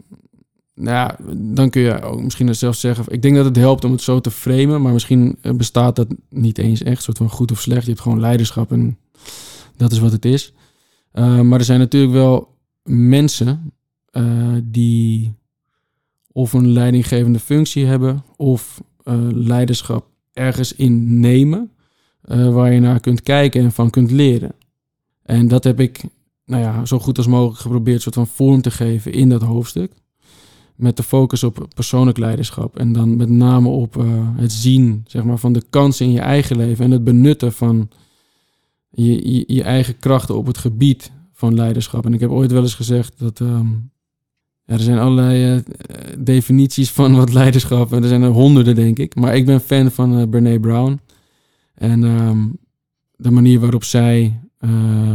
[0.79, 3.05] nou ja, dan kun je ook misschien zelf zeggen...
[3.07, 4.81] Ik denk dat het helpt om het zo te framen...
[4.81, 7.03] maar misschien eh, bestaat dat niet eens echt.
[7.03, 7.83] Soort van goed of slecht.
[7.83, 8.97] Je hebt gewoon leiderschap en
[9.77, 10.53] dat is wat het is.
[11.13, 13.73] Uh, maar er zijn natuurlijk wel mensen
[14.11, 15.33] uh, die
[16.31, 18.23] of een leidinggevende functie hebben...
[18.35, 18.81] of
[19.33, 21.71] leiderschap ergens in nemen...
[22.27, 24.51] waar je naar kunt kijken en van kunt leren.
[25.23, 26.03] En dat heb ik
[26.45, 29.91] nou ja, zo goed als mogelijk geprobeerd soort van vorm te geven in dat hoofdstuk.
[30.77, 32.77] Met de focus op persoonlijk leiderschap.
[32.77, 36.19] En dan met name op uh, het zien zeg maar, van de kansen in je
[36.19, 36.85] eigen leven.
[36.85, 37.89] En het benutten van
[38.89, 42.05] je, je, eigen krachten op het gebied van leiderschap.
[42.05, 43.39] En ik heb ooit wel eens gezegd dat.
[44.65, 45.61] Ja, er zijn allerlei uh,
[46.17, 47.93] definities van wat leiderschap.
[47.93, 49.15] En er zijn er honderden, denk ik.
[49.15, 50.99] Maar ik ben fan van uh, Brene Brown.
[51.73, 52.57] En um,
[53.15, 54.39] de manier waarop zij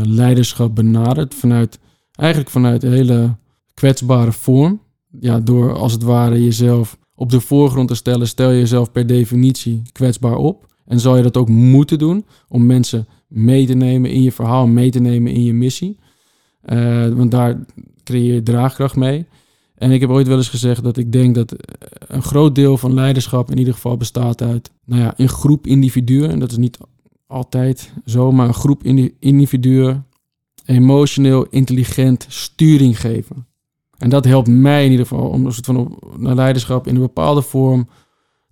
[0.02, 1.78] leiderschap benadert vanuit
[2.14, 3.36] eigenlijk vanuit een hele
[3.74, 4.80] kwetsbare vorm.
[5.20, 9.06] Ja, door als het ware jezelf op de voorgrond te stellen, stel je jezelf per
[9.06, 10.66] definitie kwetsbaar op.
[10.86, 14.66] En zal je dat ook moeten doen om mensen mee te nemen in je verhaal,
[14.66, 15.98] mee te nemen in je missie.
[16.64, 17.64] Uh, want daar
[18.04, 19.26] creëer je draagkracht mee.
[19.74, 21.54] En ik heb ooit wel eens gezegd dat ik denk dat
[21.98, 26.30] een groot deel van leiderschap in ieder geval bestaat uit nou ja, een groep individuen.
[26.30, 26.78] En dat is niet
[27.26, 28.84] altijd zo, maar een groep
[29.18, 30.06] individuen
[30.64, 33.46] emotioneel intelligent sturing geven.
[34.02, 37.00] En dat helpt mij in ieder geval om een soort van naar leiderschap in een
[37.00, 37.88] bepaalde vorm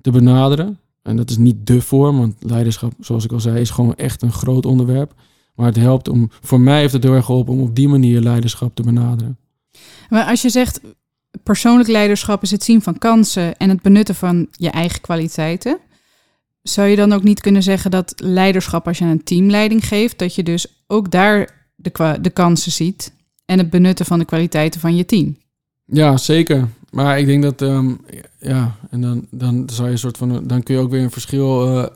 [0.00, 0.78] te benaderen.
[1.02, 4.22] En dat is niet de vorm, want leiderschap, zoals ik al zei, is gewoon echt
[4.22, 5.14] een groot onderwerp.
[5.54, 8.20] Maar het helpt om, voor mij heeft het heel erg geholpen om op die manier
[8.20, 9.38] leiderschap te benaderen.
[10.08, 10.80] Maar als je zegt
[11.42, 15.78] persoonlijk leiderschap is het zien van kansen en het benutten van je eigen kwaliteiten,
[16.62, 20.34] zou je dan ook niet kunnen zeggen dat leiderschap als je een teamleiding geeft, dat
[20.34, 21.68] je dus ook daar
[22.20, 23.18] de kansen ziet
[23.50, 25.36] en het benutten van de kwaliteiten van je team?
[25.84, 26.68] Ja, zeker.
[26.90, 27.94] Maar ik denk dat, ehm,
[28.38, 31.10] ja, en dan, dan zou je een soort van, dan kun je ook weer een
[31.10, 31.86] verschil eh,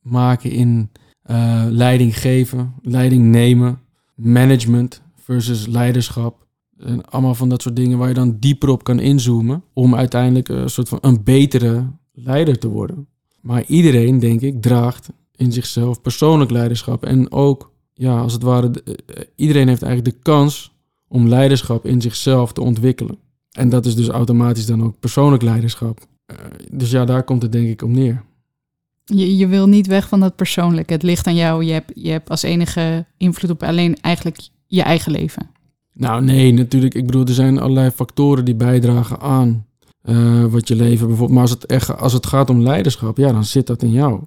[0.00, 0.90] maken in
[1.22, 3.78] eh, leiding geven, leiding nemen,
[4.14, 6.46] management versus leiderschap.
[6.78, 10.48] En allemaal van dat soort dingen waar je dan dieper op kan inzoomen om uiteindelijk
[10.48, 13.06] een soort van een betere leider te worden.
[13.40, 17.04] Maar iedereen, denk ik, draagt in zichzelf persoonlijk leiderschap.
[17.04, 20.73] En ook, ja, als het ware, de- eh, iedereen heeft eigenlijk de kans
[21.14, 23.18] om leiderschap in zichzelf te ontwikkelen.
[23.50, 26.06] En dat is dus automatisch dan ook persoonlijk leiderschap.
[26.26, 26.36] Eh,
[26.70, 28.22] dus ja, daar komt het denk ik op neer.
[29.04, 30.92] Je, je wil niet weg van dat persoonlijke.
[30.92, 31.64] Het ligt aan jou.
[31.64, 35.50] Je hebt, je hebt als enige invloed op alleen eigenlijk je eigen leven.
[35.92, 36.94] Nou, nee, natuurlijk.
[36.94, 39.66] Ik bedoel, er zijn allerlei factoren die bijdragen aan
[40.02, 41.38] eh, wat je leven bijvoorbeeld.
[41.38, 44.20] Maar als het, echt, als het gaat om leiderschap, ja, dan zit dat in jou.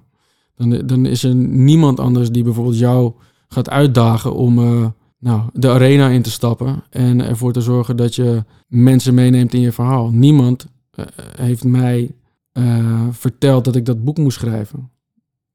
[0.56, 3.12] Dan, dan is er niemand anders die bijvoorbeeld jou
[3.48, 4.86] gaat uitdagen om eh,
[5.18, 9.60] nou, de arena in te stappen en ervoor te zorgen dat je mensen meeneemt in
[9.60, 10.10] je verhaal.
[10.10, 11.04] Niemand eh,
[11.36, 12.10] heeft mij
[12.52, 14.90] eh, verteld dat ik dat boek moest schrijven.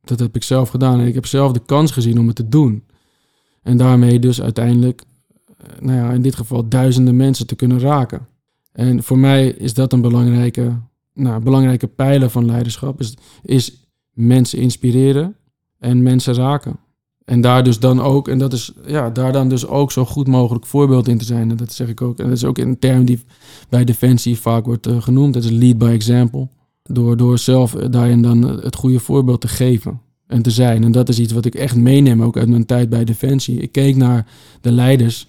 [0.01, 2.49] Dat heb ik zelf gedaan en ik heb zelf de kans gezien om het te
[2.49, 2.83] doen.
[3.61, 5.03] En daarmee dus uiteindelijk
[5.57, 8.27] eh, nou ja, in dit geval duizenden mensen te kunnen raken.
[8.71, 10.77] En voor mij is dat een belangrijke,
[11.13, 12.99] nou, belangrijke pijler van leiderschap.
[12.99, 15.35] Is, is mensen inspireren
[15.79, 16.79] en mensen raken.
[17.25, 20.27] En daar dus dan ook, en dat is ja, daar dan dus ook zo goed
[20.27, 21.49] mogelijk voorbeeld in te zijn.
[21.49, 22.19] En dat zeg ik ook.
[22.19, 23.23] En dat is ook een term die
[23.69, 25.33] bij Defensie vaak wordt eh, genoemd.
[25.33, 26.47] Dat is lead by example.
[26.83, 30.83] Door, door zelf eh, daarin dan het goede voorbeeld te geven en te zijn.
[30.83, 33.59] En dat is iets wat ik echt meeneem ook uit mijn tijd bij Defensie.
[33.59, 34.27] Ik keek naar
[34.61, 35.27] de leiders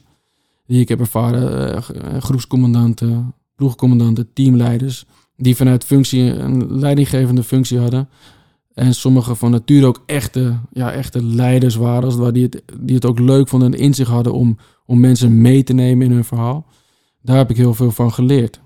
[0.66, 5.04] die ik heb ervaren, eh, eh, groepscommandanten, ploegcommandanten, teamleiders,
[5.36, 8.08] die vanuit functie een leidinggevende functie hadden.
[8.74, 13.04] En sommige van nature ook echte, ja, echte leiders waren, ware, die, het, die het
[13.04, 14.56] ook leuk vonden en in zich hadden om,
[14.86, 16.66] om mensen mee te nemen in hun verhaal.
[17.22, 18.60] Daar heb ik heel veel van geleerd.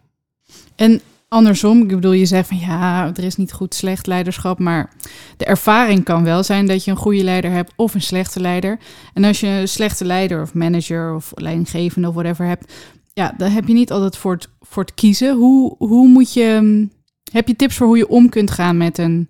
[0.77, 4.93] En andersom, ik bedoel, je zegt van ja, er is niet goed slecht leiderschap, maar
[5.37, 8.79] de ervaring kan wel zijn dat je een goede leider hebt of een slechte leider.
[9.15, 12.73] En als je een slechte leider of manager of leidinggevende of whatever hebt,
[13.13, 15.37] ja, dan heb je niet altijd voor het, voor het kiezen.
[15.37, 16.87] Hoe, hoe moet je, hm,
[17.33, 19.29] heb je tips voor hoe je om kunt gaan met een,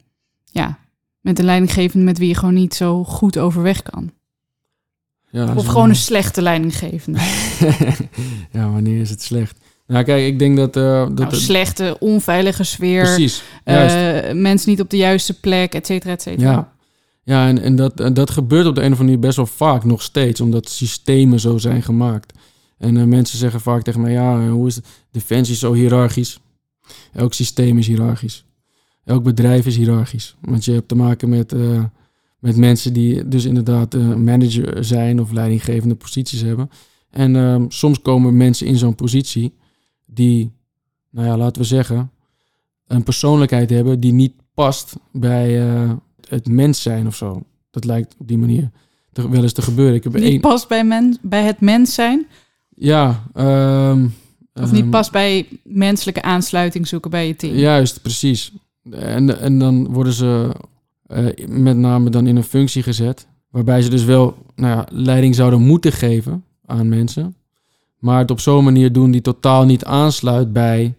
[0.50, 0.78] ja,
[1.20, 4.10] met een leidinggevende met wie je gewoon niet zo goed overweg kan?
[5.30, 7.18] Ja, Of gewoon een slechte leidinggevende.
[8.52, 9.58] ja, wanneer is het slecht?
[9.86, 10.76] Nou, kijk, ik denk dat...
[10.76, 13.02] eh, dat Nou, slechte, onveilige sfeer.
[13.02, 13.42] Precies.
[13.64, 16.50] Eh, mensen niet op de juiste plek, et cetera, et cetera.
[16.50, 16.72] Ja,
[17.24, 19.46] ja en, en, dat, en dat gebeurt op de een of andere manier best wel
[19.46, 22.32] vaak nog steeds, omdat systemen zo zijn gemaakt.
[22.78, 24.86] En eh, mensen zeggen vaak tegen mij, ja, eh, hoe is het?
[25.10, 26.40] Defensie is zo hiërarchisch.
[27.12, 28.44] Elk systeem is hiërarchisch.
[29.08, 30.36] Elk bedrijf is hiërarchisch.
[30.40, 31.84] Want je hebt te maken met, eh,
[32.38, 36.70] met mensen die dus inderdaad eh, manager zijn of leidinggevende posities hebben.
[37.10, 39.54] En ehm, soms komen mensen in zo'n positie
[40.06, 40.52] die,
[41.10, 42.10] nou ja, laten we zeggen,
[42.86, 45.90] een persoonlijkheid hebben die niet past bij eh,
[46.28, 47.42] het mens zijn of zo.
[47.70, 48.70] Dat lijkt op die manier
[49.12, 49.94] te, wel eens te gebeuren.
[49.94, 52.26] Ik heb Niet één, past bij, men, bij het mens zijn.
[52.74, 54.06] ja, ehm,
[54.54, 57.54] Of niet ehm, past bij menselijke aansluiting zoeken bij je team.
[57.54, 58.52] Juist, precies.
[58.90, 60.52] En, en dan worden ze
[61.06, 65.34] eh, met name dan in een functie gezet, waarbij ze dus wel nou ja, leiding
[65.34, 67.36] zouden moeten geven aan mensen,
[67.98, 70.94] maar het op zo'n manier doen die totaal niet aansluit bij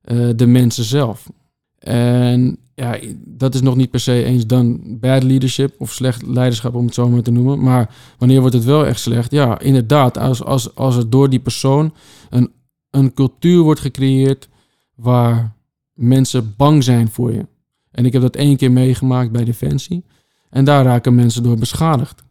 [0.00, 1.30] eh, de mensen zelf.
[1.78, 6.74] En ja, dat is nog niet per se eens dan bad leadership of slecht leiderschap,
[6.74, 7.62] om het zo maar te noemen.
[7.62, 9.30] Maar wanneer wordt het wel echt slecht?
[9.30, 11.94] Ja, inderdaad, als, als, als er door die persoon
[12.30, 12.52] een,
[12.90, 14.48] een cultuur wordt gecreëerd
[14.94, 15.55] waar
[15.96, 17.46] mensen bang zijn voor je.
[17.90, 20.04] En ik heb dat één keer meegemaakt bij Defensie.
[20.50, 22.22] En daar raken mensen door beschadigd.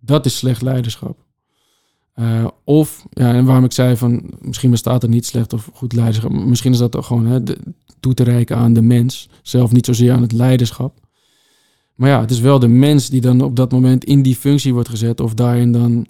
[0.00, 1.24] Dat is slecht leiderschap.
[2.12, 5.92] Eh, of, ja, en waarom ik zei van misschien bestaat er niet slecht of goed
[5.92, 6.30] leiderschap.
[6.30, 7.40] Misschien is dat toch gewoon hè,
[8.00, 9.28] toe te reiken aan de mens.
[9.42, 10.98] Zelf niet zozeer aan het leiderschap.
[11.94, 14.72] Maar ja, het is wel de mens die dan op dat moment in die functie
[14.72, 15.20] wordt gezet.
[15.20, 16.06] Of daarin dan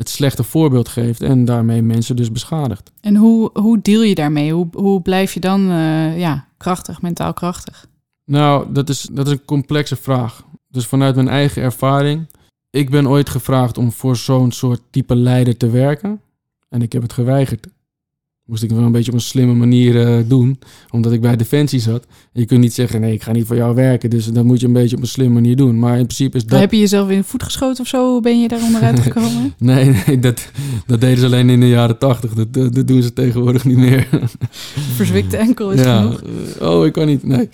[0.00, 1.22] het slechte voorbeeld geeft.
[1.22, 2.90] En daarmee mensen dus beschadigt.
[3.00, 4.52] En hoe, hoe deal je daarmee?
[4.52, 7.86] Hoe, hoe blijf je dan eh, ja, krachtig, mentaal krachtig?
[8.24, 10.42] Nou, dat is, dat is een complexe vraag.
[10.68, 12.26] Dus vanuit mijn eigen ervaring.
[12.70, 16.20] Ik ben ooit gevraagd om voor zo'n soort type leider te werken.
[16.68, 17.66] En ik heb het geweigerd.
[18.50, 20.58] Moest ik wel een beetje op een slimme manier eh, doen,
[20.90, 22.06] omdat ik bij Defensie zat.
[22.32, 24.66] Je kunt niet zeggen, nee, ik ga niet voor jou werken, dus dat moet je
[24.66, 25.78] een beetje op een slimme manier doen.
[25.78, 26.60] Maar in principe is dat...
[26.60, 28.10] Heb je jezelf in de voet geschoten of zo?
[28.12, 29.54] Hoe ben je daar onderuit gekomen?
[29.58, 30.50] nee, nee dat,
[30.86, 32.34] dat deden ze alleen in de jaren tachtig.
[32.34, 34.08] Dat, dat, dat doen ze tegenwoordig niet meer.
[34.96, 36.00] Verzwikte enkel is ja.
[36.00, 36.22] genoeg.
[36.60, 37.48] Oh, ik kan niet, nee.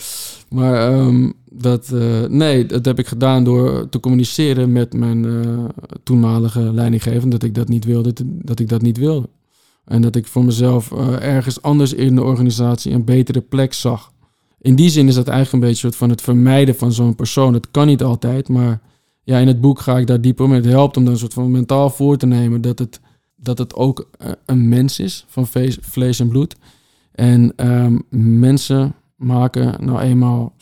[0.48, 5.64] Maar ehm, dat, eh, nee, dat heb ik gedaan door te communiceren met mijn eh,
[6.02, 7.30] toenmalige leidinggever.
[7.30, 9.28] Dat ik dat niet wilde, dat ik dat niet wilde.
[9.86, 14.12] En dat ik voor mezelf eh, ergens anders in de organisatie een betere plek zag.
[14.60, 17.54] In die zin is dat eigenlijk een beetje soort van het vermijden van zo'n persoon.
[17.54, 18.80] Het kan niet altijd, maar
[19.22, 20.52] ja, in het boek ga ik daar dieper om.
[20.52, 23.00] Het helpt om dan een soort van mentaal voor te nemen dat het,
[23.36, 24.08] dat het ook
[24.46, 25.46] een mens is van
[25.80, 26.56] vlees en bloed.
[27.12, 27.98] En ehm,
[28.40, 30.54] mensen maken nou eenmaal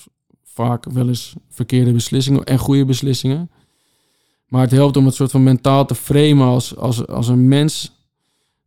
[0.43, 3.51] vaak wel eens verkeerde beslissingen en goede beslissingen.
[4.49, 7.93] Maar het helpt om het soort van mentaal te framen als, als, als een mens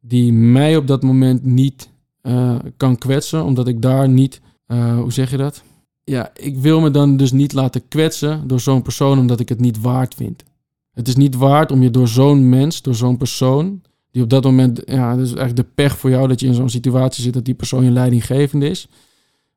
[0.07, 1.89] die mij op dat moment niet
[2.23, 5.63] uh, kan kwetsen, omdat ik daar niet, uh, hoe zeg je dat?
[6.03, 9.59] Ja, ik wil me dan dus niet laten kwetsen door zo'n persoon omdat ik het
[9.59, 10.43] niet waard vind.
[10.91, 14.43] Het is niet waard om je door zo'n mens, door zo'n persoon, die op dat
[14.43, 17.33] moment, ja, dat is eigenlijk de pech voor jou dat je in zo'n situatie zit
[17.33, 18.87] dat die persoon je leidinggevende is.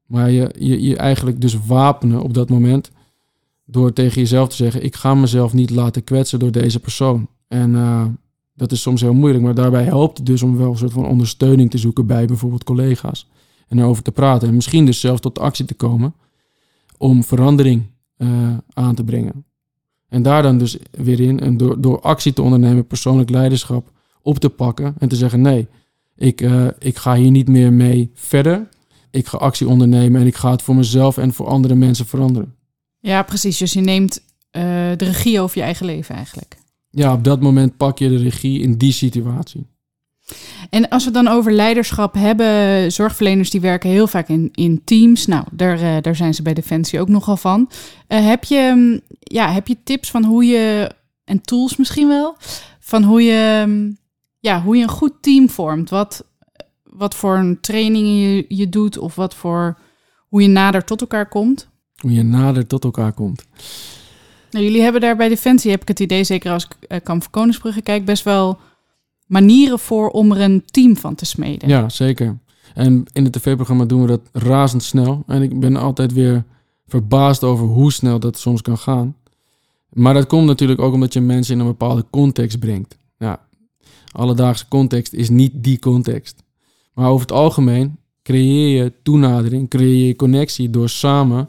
[0.07, 2.91] Maar je, je, je eigenlijk dus wapenen op dat moment
[3.65, 7.29] door tegen jezelf te zeggen: Ik ga mezelf niet laten kwetsen door deze persoon.
[7.49, 8.05] En uh,
[8.61, 11.07] dat is soms heel moeilijk, maar daarbij helpt het dus om wel een soort van
[11.07, 13.29] ondersteuning te zoeken bij bijvoorbeeld collega's.
[13.69, 14.49] En erover te praten.
[14.49, 16.15] En misschien dus zelfs tot actie te komen
[16.99, 17.83] om verandering
[18.17, 18.29] uh,
[18.73, 19.45] aan te brengen.
[20.09, 23.91] En daar dan dus weer in, en door, door actie te ondernemen, persoonlijk leiderschap
[24.23, 25.69] op te pakken en te zeggen: nee,
[26.17, 28.69] ik, uh, ik ga hier niet meer mee verder
[29.11, 32.55] ik ga actie ondernemen en ik ga het voor mezelf en voor andere mensen veranderen.
[32.99, 33.59] Ja, precies.
[33.59, 34.63] Dus je neemt uh,
[34.97, 36.57] de regie over je eigen leven eigenlijk.
[36.91, 39.67] Ja, op dat moment pak je de regie in die situatie.
[40.71, 45.27] En als we dan over leiderschap hebben, zorgverleners die werken heel vaak in, in teams.
[45.27, 47.71] Nou, daar, uh, daar zijn ze bij Defensie ook nogal van.
[48.09, 50.91] Uh, heb, je, mm, ja, heb je tips van hoe je,
[51.25, 52.37] en tools misschien wel,
[52.81, 53.97] van hoe je, mm,
[54.39, 55.91] ja, hoe je een goed team vormt?
[55.91, 56.25] Wat,
[56.83, 59.79] wat voor een training je, je doet of wat voor
[60.29, 61.69] hoe je nader tot elkaar komt?
[61.97, 63.47] Hoe je nader tot elkaar komt.
[64.51, 67.23] Nou, jullie hebben daar bij Defensie, heb ik het idee, zeker als ik uh, Kamp
[67.23, 68.59] van Koningsbrugge kijk, best wel
[69.27, 71.69] manieren voor om er een team van te smeden.
[71.69, 72.39] Ja, zeker.
[72.75, 75.23] En in het tv-programma doen we dat razendsnel.
[75.27, 76.45] En ik ben altijd weer
[76.87, 79.17] verbaasd over hoe snel dat soms kan gaan.
[79.89, 82.97] Maar dat komt natuurlijk ook omdat je mensen in een bepaalde context brengt.
[83.19, 83.41] Ja,
[84.13, 86.43] alledaagse context is niet die context.
[86.95, 91.49] Maar over het algemeen creëer je toenadering, creëer je connectie door samen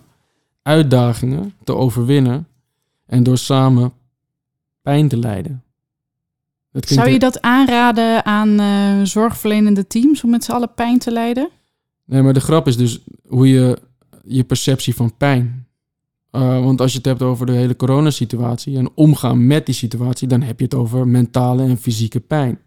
[0.62, 2.48] uitdagingen te overwinnen
[3.12, 3.94] en door samen
[4.82, 5.64] pijn te lijden.
[6.72, 11.50] Zou je dat aanraden aan uh, zorgverlenende teams om met z'n allen pijn te lijden?
[12.06, 13.78] Nee, maar de grap is dus hoe je
[14.24, 15.68] je perceptie van pijn.
[16.32, 20.28] Uh, want als je het hebt over de hele coronasituatie en omgaan met die situatie,
[20.28, 22.60] dan heb je het over mentale en fysieke pijn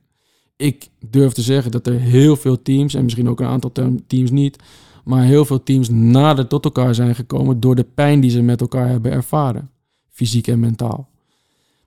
[0.56, 3.72] ik durf te zeggen dat er heel veel teams, en misschien ook een aantal
[4.06, 4.58] teams niet,
[5.04, 8.60] maar heel veel teams nader tot elkaar zijn gekomen door de pijn die ze met
[8.60, 9.70] elkaar hebben ervaren,
[10.14, 11.08] fysiek en mentaal.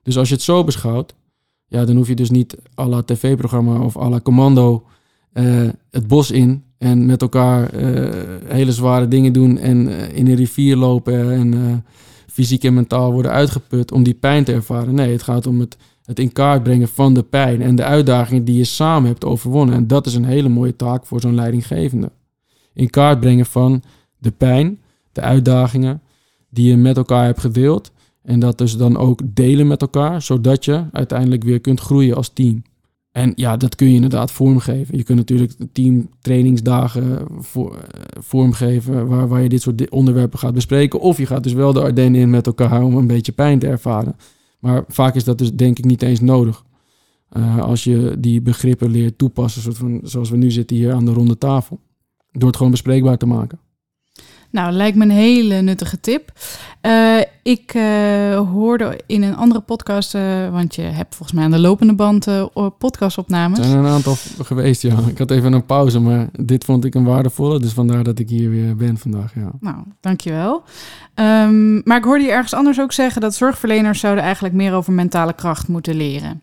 [0.02, 1.14] Dus als je het zo beschouwt,
[1.66, 4.84] ja, dan hoef je dus niet à la tv-programma of à la commando
[5.32, 8.08] uh, het bos in en met elkaar uh,
[8.44, 11.84] hele zware dingen doen en uh, in een rivier lopen en
[12.26, 14.94] fysiek en mentaal worden uitgeput om die pijn te ervaren.
[14.94, 15.76] Nee, het gaat om het
[16.08, 19.74] het in kaart brengen van de pijn en de uitdagingen die je samen hebt overwonnen.
[19.74, 22.10] En dat is een hele mooie taak voor zo'n leidinggevende.
[22.74, 23.82] In kaart brengen van
[24.18, 24.80] de pijn,
[25.12, 26.02] de uitdagingen
[26.50, 27.92] die je met elkaar hebt gedeeld.
[28.28, 32.28] En dat dus dan ook delen met elkaar, zodat je uiteindelijk weer kunt groeien als
[32.28, 32.62] team.
[33.10, 34.96] En ja, dat kun je inderdaad vormgeven.
[34.96, 37.82] Je kunt natuurlijk teamtrainingsdagen voor, eh,
[38.22, 41.00] vormgeven waar, waar je dit soort onderwerpen gaat bespreken.
[41.00, 43.66] Of je gaat dus wel de Ardennen in met elkaar om een beetje pijn te
[43.66, 44.16] ervaren.
[44.60, 46.64] Maar vaak is dat dus denk ik niet eens nodig.
[47.36, 51.04] Uh, als je die begrippen leert toepassen, soort van, zoals we nu zitten hier aan
[51.04, 51.80] de ronde tafel.
[52.32, 53.58] Door het gewoon bespreekbaar te maken.
[54.50, 56.32] Nou, lijkt me een hele nuttige tip.
[56.82, 61.50] Uh, ik uh, hoorde in een andere podcast, uh, want je hebt volgens mij aan
[61.50, 62.26] de lopende band
[62.78, 63.58] podcastopnames.
[63.58, 64.98] Er zijn een aantal geweest, ja.
[65.06, 67.60] Ik had even een pauze, maar dit vond ik een waardevolle.
[67.60, 69.50] Dus vandaar dat ik hier weer ben vandaag, ja.
[69.60, 70.62] Nou, dankjewel.
[71.14, 74.92] Um, maar ik hoorde je ergens anders ook zeggen dat zorgverleners zouden eigenlijk meer over
[74.92, 76.42] mentale kracht moeten leren.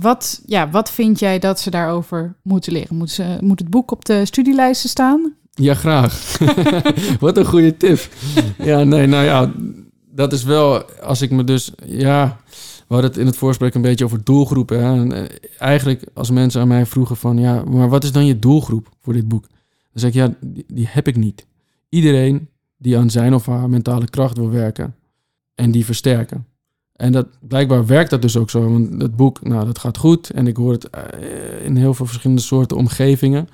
[0.00, 2.96] wat, ja, wat vind jij dat ze daarover moeten leren?
[2.96, 5.34] Moet, ze, moet het boek op de studielijsten staan?
[5.58, 6.38] Ja, graag.
[7.20, 8.08] Wat een goede tip.
[8.58, 9.52] ja, nee, nou ja,
[10.10, 12.40] dat is wel, als ik me dus, ja,
[12.86, 14.84] we hadden het in het voorsprek een beetje over doelgroepen.
[14.84, 15.14] Hè?
[15.14, 17.38] Eh, eigenlijk als mensen aan mij vroegen van...
[17.38, 19.46] ja, maar wat is dan je doelgroep voor dit boek?
[19.92, 20.34] Dan zeg ik, ja,
[20.66, 21.46] die, heb ik niet.
[21.88, 22.48] Iedereen
[22.78, 24.94] die aan zijn of haar mentale kracht wil werken
[25.54, 26.46] en die versterken.
[26.92, 28.70] En dat, blijkbaar werkt dat dus ook zo.
[28.70, 30.30] Want het boek, nou, dat gaat goed.
[30.30, 31.02] En ik hoor het eh,
[31.64, 33.48] in heel veel verschillende soorten omgevingen.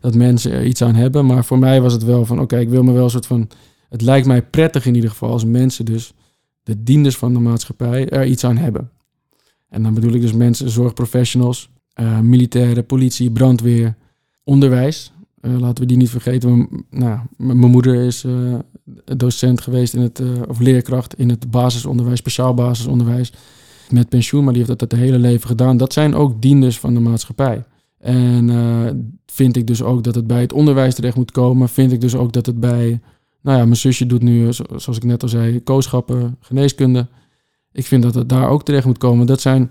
[0.00, 1.26] Dat mensen er iets aan hebben.
[1.26, 3.48] Maar voor mij was het wel van, oké, ik wil me wel een soort van...
[3.88, 6.14] Het lijkt mij prettig in ieder geval als mensen dus,
[6.62, 8.90] de dienders van de maatschappij, er iets aan hebben.
[9.68, 11.70] En dan bedoel ik dus mensen, zorgprofessionals,
[12.00, 13.94] uh, militairen, politie, brandweer,
[14.44, 15.12] onderwijs.
[15.40, 16.68] Uh, laten we die niet vergeten.
[16.90, 18.58] nou, mijn moeder is uh,
[19.16, 23.32] docent geweest in het, of leerkracht in het basisonderwijs, speciaal basisonderwijs.
[23.90, 25.76] Met pensioen, maar die heeft dat het hele leven gedaan.
[25.76, 27.64] Dat zijn ook dienders van de maatschappij.
[28.00, 28.50] En
[29.26, 31.68] vind ik dus ook dat het bij het onderwijs terecht moet komen.
[31.68, 33.00] Vind ik dus ook dat het bij,
[33.42, 37.08] nou ja, mijn zusje doet nu, zoals ik net al zei, kooschappen, geneeskunde.
[37.72, 39.26] Ik vind dat het daar ook terecht moet komen.
[39.26, 39.70] Dat zijn,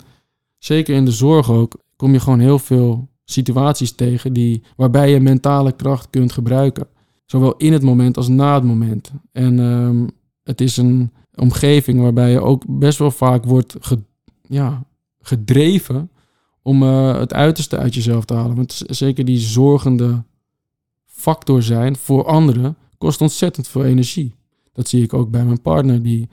[0.57, 5.19] zeker in de zorg ook, kom je gewoon heel veel situaties tegen die, waarbij je
[5.19, 6.87] mentale kracht kunt gebruiken.
[7.25, 9.11] Zowel in het moment als na het moment.
[9.31, 10.09] En um,
[10.43, 13.77] het is een omgeving waarbij je ook best wel vaak wordt
[14.41, 14.83] ja,
[15.19, 16.09] gedreven
[16.61, 18.55] om uh, het uiterste uit jezelf te halen.
[18.55, 20.23] Want zeker die zorgende
[21.05, 24.35] factor zijn voor anderen kost ontzettend veel energie.
[24.73, 26.29] Dat zie ik ook bij mijn partner die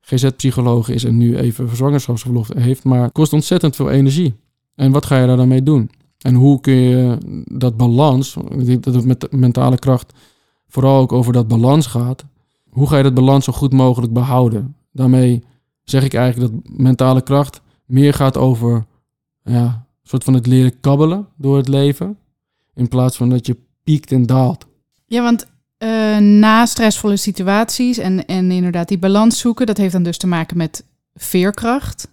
[0.00, 4.34] GZ-psycholoog is en nu even zwangerschapsverlof heeft, maar kost ontzettend veel energie.
[4.74, 5.90] En wat ga je daar dan mee doen?
[6.18, 8.36] En hoe kun je dat balans,
[8.80, 10.12] dat het met mentale kracht
[10.68, 12.24] vooral ook over dat balans gaat.
[12.70, 14.76] Hoe ga je dat balans zo goed mogelijk behouden?
[14.92, 15.44] Daarmee
[15.82, 18.86] zeg ik eigenlijk dat mentale kracht meer gaat over
[19.44, 22.18] ja, soort van het leren kabbelen door het leven.
[22.74, 24.66] In plaats van dat je piekt en daalt.
[25.06, 25.46] Ja, want
[25.78, 30.26] uh, na stressvolle situaties en, en inderdaad die balans zoeken, dat heeft dan dus te
[30.26, 30.84] maken met
[31.14, 32.08] veerkracht,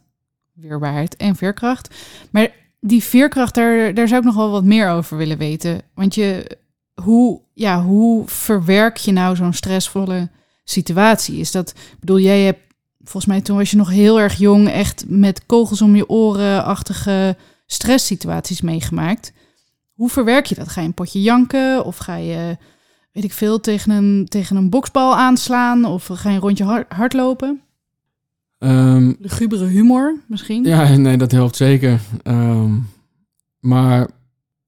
[0.54, 1.96] weerbaarheid en veerkracht.
[2.32, 5.82] Maar die veerkracht, daar, daar zou ik nog wel wat meer over willen weten.
[5.94, 6.58] Want je,
[7.02, 10.30] hoe, ja, hoe verwerk je nou zo'n stressvolle
[10.64, 11.40] situatie?
[11.40, 12.69] Is dat, bedoel, jij hebt
[13.10, 17.38] volgens mij toen was je nog heel erg jong, echt met kogels om je oren-achtige
[17.66, 19.34] stresssituaties meegemaakt.
[19.94, 20.70] Hoe verwerk je dat?
[20.70, 22.58] Ga je een potje janken of ga je,
[23.12, 27.62] weet ik veel, tegen een, tegen een boksbal aanslaan of ga je een rondje hardlopen?
[28.58, 30.64] Um, Lugubere humor misschien?
[30.64, 32.00] Ja, nee, dat helpt zeker.
[32.24, 32.90] Um,
[33.60, 34.10] maar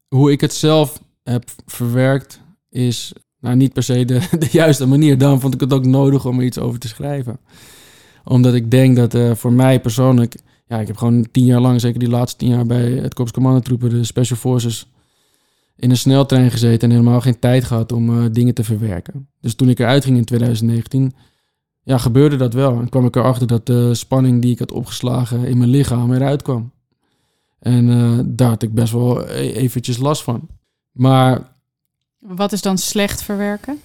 [0.08, 5.18] hoe ik het zelf heb verwerkt is nou, niet per se de, de juiste manier.
[5.18, 7.40] Daarom vond ik het ook nodig om er iets over te schrijven.
[8.24, 10.36] Omdat ik denk dat uh, voor mij persoonlijk...
[10.68, 12.66] Ja, ik heb gewoon tien jaar lang, zeker die laatste tien jaar...
[12.66, 14.92] bij het Korps Commandotroepen, de Special Forces...
[15.76, 19.28] in een sneltrein gezeten en helemaal geen tijd gehad om uh, dingen te verwerken.
[19.40, 21.14] Dus toen ik eruit ging in 2019
[21.84, 22.80] ja, gebeurde dat wel.
[22.80, 26.42] En kwam ik erachter dat de spanning die ik had opgeslagen in mijn lichaam eruit
[26.42, 26.72] kwam.
[27.60, 30.48] En uh, daar had ik best wel e-, eventjes last van.
[30.92, 31.56] Maar...
[32.20, 33.80] Wat is dan slecht verwerken?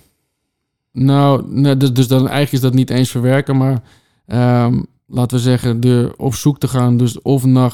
[0.92, 3.82] Nou, nee, dus, dus dan eigenlijk is dat niet eens verwerken, maar
[4.26, 7.72] um, laten we zeggen, de, op zoek te gaan, dus of naar,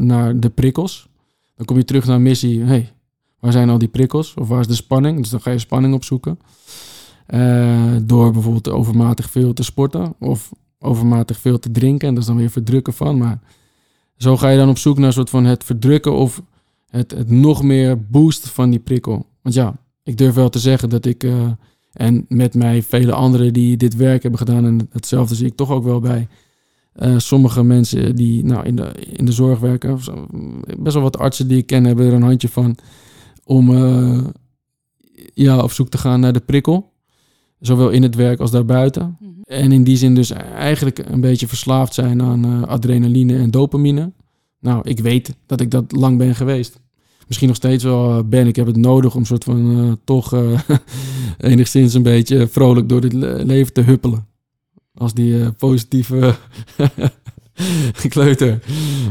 [0.00, 1.08] naar, de prikkels.
[1.54, 2.62] Dan kom je terug naar missie.
[2.62, 2.92] hey,
[3.40, 4.34] waar zijn al die prikkels?
[4.34, 5.18] Of waar is de spanning?
[5.18, 6.38] Dus dan ga je spanning opzoeken.
[7.28, 12.08] Uh, door bijvoorbeeld overmatig veel te sporten of overmatig veel te drinken.
[12.08, 13.18] En dat is dan weer verdrukken van.
[13.18, 13.40] Maar
[14.16, 16.42] zo ga je dan op zoek naar een soort van het verdrukken of
[16.90, 19.26] het, het nog meer boosten van die prikkel.
[19.42, 21.50] Want ja, ik durf wel te zeggen dat ik, uh,
[21.98, 25.70] en met mij vele anderen die dit werk hebben gedaan, en hetzelfde zie ik toch
[25.70, 26.28] ook wel bij
[26.94, 29.98] uh, sommige mensen die nou, in, de, in de zorg werken,
[30.78, 32.76] best wel wat artsen die ik ken hebben er een handje van
[33.44, 33.70] om
[35.34, 36.92] ja, op zoek te gaan naar de prikkel.
[37.60, 39.16] Zowel in het werk als daarbuiten.
[39.20, 39.30] Mhm.
[39.42, 44.12] En in die zin dus eigenlijk een beetje verslaafd zijn aan uh, adrenaline en dopamine.
[44.60, 46.80] Nou, ik weet dat ik dat lang ben geweest.
[47.28, 48.46] Misschien nog steeds wel eh, ben.
[48.46, 50.34] Ik heb het nodig om soort van uh, toch
[51.38, 54.26] enigszins een beetje vrolijk door dit leven te huppelen.
[54.94, 56.34] Als die positieve
[58.08, 58.60] kleuter.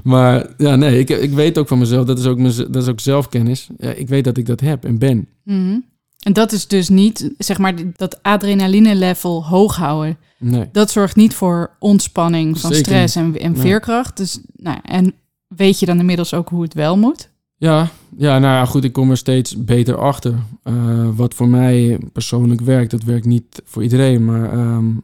[0.04, 2.44] Maar ja, nee, ik, ik weet ook van mezelf, dat is ook,
[2.74, 3.70] dat is ook zelfkennis.
[3.78, 5.28] Ja, ik weet dat ik dat heb en ben.
[5.44, 5.86] Mm
[6.28, 10.18] en dat is dus niet, zeg maar, dat adrenaline-level hoog houden.
[10.38, 10.70] Nee.
[10.72, 14.18] Dat zorgt niet voor ontspanning van stress en, en veerkracht.
[14.18, 15.14] Dus, nou, en
[15.48, 17.30] weet je dan inmiddels ook hoe het wel moet?
[17.60, 20.34] Ja, ja, nou ja, goed, ik kom er steeds beter achter.
[20.64, 24.26] Uh, wat voor mij persoonlijk werkt, dat werkt niet voor iedereen.
[24.26, 25.04] Maar um,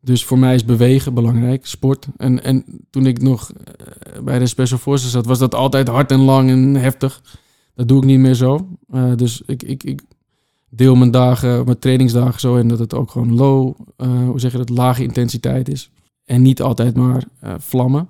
[0.00, 2.06] dus voor mij is bewegen belangrijk, sport.
[2.16, 6.10] En, en toen ik nog uh, bij de Special Forces zat, was dat altijd hard
[6.10, 7.22] en lang en heftig.
[7.74, 8.68] Dat doe ik niet meer zo.
[8.94, 10.02] Uh, dus ik, ik, ik
[10.68, 13.74] deel mijn dagen, mijn trainingsdagen zo in dat het ook gewoon low,
[14.26, 15.90] hoe zeg je dat, lage intensiteit is.
[16.26, 18.08] En niet altijd maar eh, vlammen.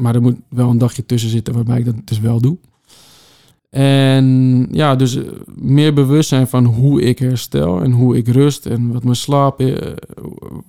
[0.00, 2.56] Maar er moet wel een dagje tussen zitten waarbij ik dat dus wel doe.
[3.70, 5.24] En ja, dus eh,
[5.54, 9.60] meer bewust zijn van hoe ik herstel en hoe ik rust en wat mijn slaap,
[9.60, 9.92] eh,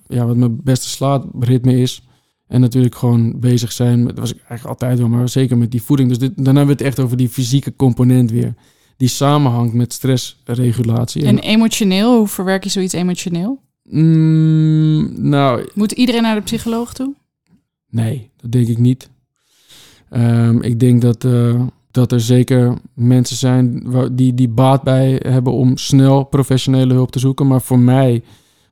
[0.08, 2.04] ja, wat mijn beste slaapritme is.
[2.48, 5.72] En natuurlijk gewoon bezig zijn, met, dat was ik eigenlijk altijd wel, maar zeker met
[5.72, 6.10] die voeding.
[6.10, 8.54] Dus dit, dan hebben we het echt over die fysieke component weer.
[8.98, 11.26] Die samenhangt met stressregulatie.
[11.26, 13.60] En emotioneel, hoe verwerk je zoiets emotioneel?
[13.84, 17.14] Mm, nou, Moet iedereen naar de psycholoog toe?
[17.90, 19.10] Nee, dat denk ik niet.
[20.12, 25.54] Ehm, ik denk dat, eh, dat er zeker mensen zijn die, die baat bij hebben
[25.54, 27.48] om snel professionele hulp te zoeken.
[27.48, 28.24] Maar voor mij,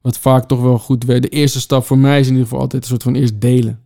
[0.02, 2.62] wat vaak toch wel goed werkt, de eerste stap voor mij is in ieder geval
[2.62, 3.80] altijd een soort van eerst delen.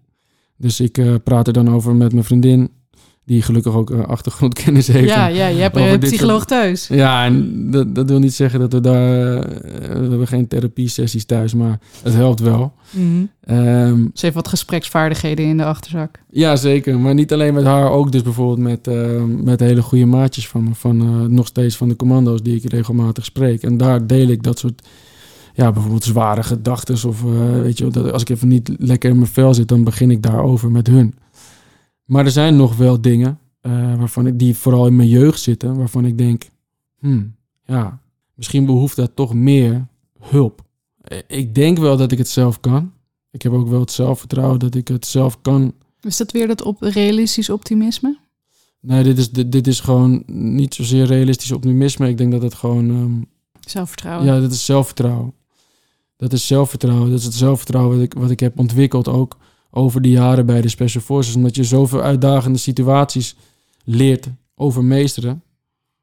[0.58, 2.70] Dus ik eh, praat er dan over met mijn vriendin,
[3.26, 5.10] die gelukkig ook eh, achtergrondkennis heeft.
[5.10, 6.88] Ja, ja, je hebt een psycholoog thuis.
[6.88, 9.36] ja, en dat, dat wil niet zeggen dat we daar...
[9.38, 12.74] eh, we hebben geen therapie-sessies thuis, maar het helpt wel.
[12.90, 13.06] Mhm.
[13.44, 16.20] Ehm, Ze heeft wat gespreksvaardigheden in de achterzak.
[16.30, 17.00] Ja, zeker.
[17.00, 20.64] Maar niet alleen met haar, ook dus bijvoorbeeld met, eh, met hele goede maatjes van
[20.64, 20.70] me.
[20.74, 23.64] Van, nog steeds van de commando's die ik regelmatig spreek.
[23.64, 24.88] En daar deel ik dat soort,
[25.54, 27.10] ja, bijvoorbeeld zware gedachten.
[27.10, 27.22] Of
[27.62, 30.22] weet je, dat als ik even niet lekker in mijn vel zit, dan begin ik
[30.24, 31.14] daarover met hun.
[32.06, 35.76] Maar er zijn nog wel dingen eh, waarvan ik, die vooral in mijn jeugd zitten,
[35.78, 36.44] waarvan ik denk,
[37.00, 37.36] hmm,
[37.66, 38.00] ja,
[38.34, 39.88] misschien behoeft dat toch meer
[40.20, 40.62] hulp.
[41.02, 42.92] Eh, Ik denk wel dat ik het zelf kan.
[43.32, 46.62] Ik heb ook wel het zelfvertrouwen dat ik het zelf kan Is dat weer dat
[46.62, 48.18] op realistisch optimisme?
[48.80, 52.08] Nee, dit is, dit, dit is gewoon niet zozeer realistisch optimisme.
[52.10, 52.90] Ik denk dat het gewoon...
[52.90, 53.22] ehm,
[53.60, 54.26] Zelfvertrouwen.
[54.26, 55.34] ja, dat is zelfvertrouwen.
[56.16, 57.10] Dat is zelfvertrouwen.
[57.10, 59.38] Dat is het zelfvertrouwen wat ik, wat ik heb ontwikkeld ook
[59.76, 61.36] over de jaren bij de Special Forces.
[61.36, 63.36] Omdat je zoveel uitdagende situaties
[63.84, 65.44] leert overmeesteren.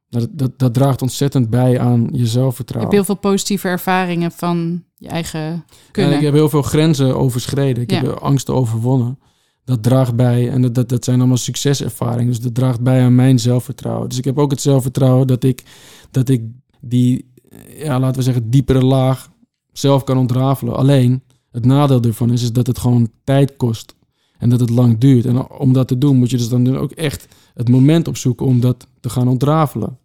[0.09, 2.95] Dat, dat, dat draagt ontzettend bij aan je Je zelfvertrouwen.
[2.95, 6.13] hebt heel veel positieve ervaringen van je eigen kunnen.
[6.13, 7.83] En ik heb heel veel grenzen overschreden.
[7.83, 8.01] Ik Ja.
[8.03, 9.19] heb angsten overwonnen.
[9.65, 12.27] Dat draagt bij, en dat, dat, dat zijn allemaal succeservaringen.
[12.27, 14.09] Dus dat draagt bij aan mijn zelfvertrouwen.
[14.09, 15.63] Dus ik heb ook het zelfvertrouwen dat ik,
[16.11, 16.43] dat ik
[16.81, 17.33] die,
[17.77, 19.31] ja, laten we zeggen, diepere laag
[19.73, 20.77] zelf kan ontrafelen.
[20.77, 23.95] Alleen, het nadeel ervan is, is dat het gewoon tijd kost.
[24.39, 25.27] En dat het lang duurt.
[25.27, 28.61] En om dat te doen, moet je dus dan ook echt het moment opzoeken om
[28.61, 29.99] dat te gaan ontrafelen.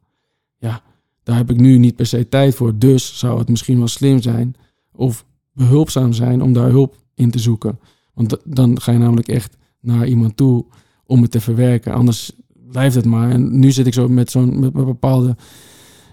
[0.58, 0.82] Ja,
[1.24, 2.78] daar heb ik nu niet per se tijd voor.
[2.78, 4.56] Dus zou het misschien wel slim zijn
[4.96, 7.80] of behulpzaam zijn om daar hulp in te zoeken.
[8.14, 10.66] Want dan ga je namelijk echt naar iemand toe
[11.06, 11.94] om het te verwerken.
[11.94, 12.32] Anders
[12.72, 13.30] blijft het maar.
[13.30, 15.36] En nu zit ik zo met zo'n bepaalde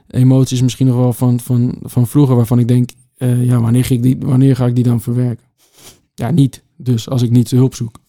[0.09, 2.91] emoties misschien nog wel van, van, van vroeger, waarvan ik denk,
[3.23, 5.45] eh, ja, wanneer ga, ik die, wanneer ga ik die dan verwerken?
[6.15, 6.63] Ja, niet.
[6.77, 8.01] Dus als ik niet hulp zoek.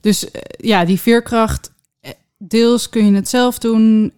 [0.00, 4.12] Dus eh, ja, die veerkracht, eh, deels kun je het zelf doen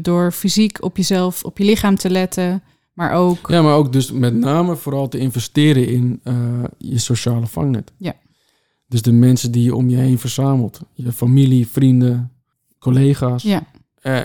[0.00, 4.12] door fysiek op jezelf, op je lichaam te letten, maar ook Ja, maar ook dus
[4.12, 6.20] met name vooral te investeren in
[6.78, 7.92] je sociale vangnet.
[7.96, 8.14] Ja.
[8.86, 10.80] Dus de mensen die je om je heen verzamelt.
[10.92, 12.32] Je familie, vrienden,
[12.78, 13.42] collega's.
[13.42, 13.66] ja,
[14.06, 14.20] eh,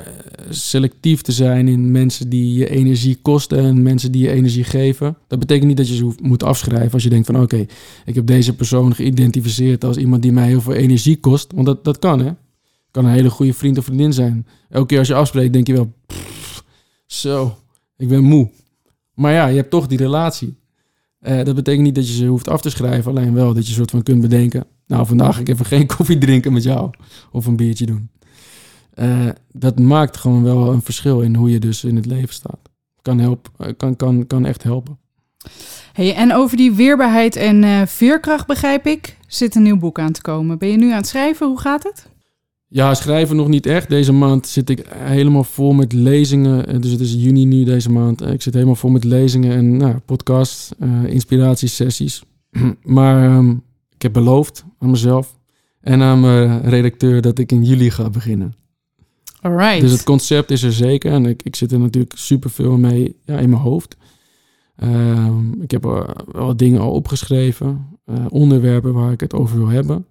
[0.49, 5.17] selectief te zijn in mensen die je energie kosten en mensen die je energie geven.
[5.27, 7.65] Dat betekent niet dat je ze moet afschrijven als je denkt van oké,
[8.05, 11.51] ik heb deze persoon geïdentificeerd als iemand die mij heel veel energie kost.
[11.53, 12.31] Want dat, dat kan hè.
[12.91, 14.47] Kan een hele goede vriend of vriendin zijn.
[14.69, 16.63] Elke keer als je afspreekt denk je wel, "Pff,
[17.05, 17.57] zo,
[17.97, 18.49] ik ben moe.
[19.13, 20.57] Maar ja, je hebt toch die relatie.
[21.19, 23.73] Eh, dat betekent niet dat je ze hoeft af te schrijven, alleen wel dat je
[23.73, 24.65] soort van kunt bedenken.
[24.87, 26.89] Nou, vandaag ga ik even geen koffie drinken met jou
[27.31, 28.09] of een biertje doen.
[28.93, 32.59] Eh, dat maakt gewoon wel een verschil in hoe je dus in het leven staat.
[33.01, 34.99] Kan, help, eh, kan, kan, kan echt helpen.
[35.93, 40.11] Hey, en over die weerbaarheid en eh, veerkracht begrijp ik, zit een nieuw boek aan
[40.11, 40.57] te komen.
[40.57, 41.47] Ben je nu aan het schrijven?
[41.47, 42.09] Hoe gaat het?
[42.67, 43.89] Ja, schrijven nog niet echt.
[43.89, 46.81] Deze maand zit ik helemaal vol met lezingen.
[46.81, 48.21] Dus het is juni nu deze maand.
[48.21, 50.71] Ik zit helemaal vol met lezingen en nou, podcasts,
[51.05, 52.23] inspiratiesessies.
[52.83, 53.49] maar ehm,
[53.95, 55.39] ik heb beloofd aan mezelf
[55.81, 58.55] en aan mijn redacteur dat ik in juli ga beginnen.
[59.41, 59.81] Alright.
[59.81, 61.11] Dus het concept is er zeker.
[61.11, 63.97] En ik, ik zit er natuurlijk superveel mee ja, in mijn hoofd.
[64.75, 65.83] Ehm, ik heb
[66.31, 67.89] wel dingen al opgeschreven.
[68.05, 70.05] eh, onderwerpen waar ik het over wil hebben.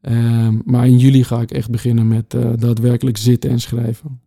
[0.00, 4.20] Ehm, maar in juli ga ik echt beginnen met eh, daadwerkelijk zitten en schrijven.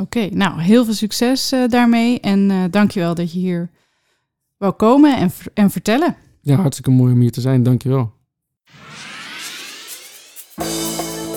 [0.00, 2.20] Oké, nou heel veel succes eh, daarmee.
[2.20, 3.70] En dankjewel dat je hier
[4.56, 6.16] wou komen en, en vertellen.
[6.40, 7.62] Ja, hartstikke mooi om hier te zijn.
[7.62, 8.12] Dankjewel.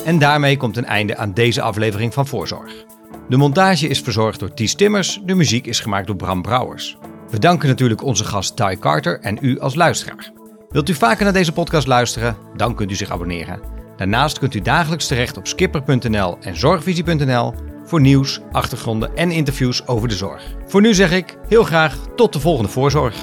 [0.06, 2.86] En daarmee komt een einde aan deze aflevering van Voorzorg.
[3.30, 6.98] De montage is verzorgd door Ties Timmers, de muziek is gemaakt door Bram Brouwers.
[7.30, 10.32] We danken natuurlijk onze gast Ty Carter en u als luisteraar.
[10.70, 12.38] Wilt u vaker naar deze podcast luisteren?
[12.56, 13.60] Dan kunt u zich abonneren.
[13.98, 17.54] Daarnaast kunt u dagelijks terecht op skipper.nl en zorgvisie.nl
[17.86, 20.44] voor nieuws, achtergronden en interviews over de zorg.
[20.66, 23.16] Voor nu zeg ik heel graag tot de volgende Voorzorg.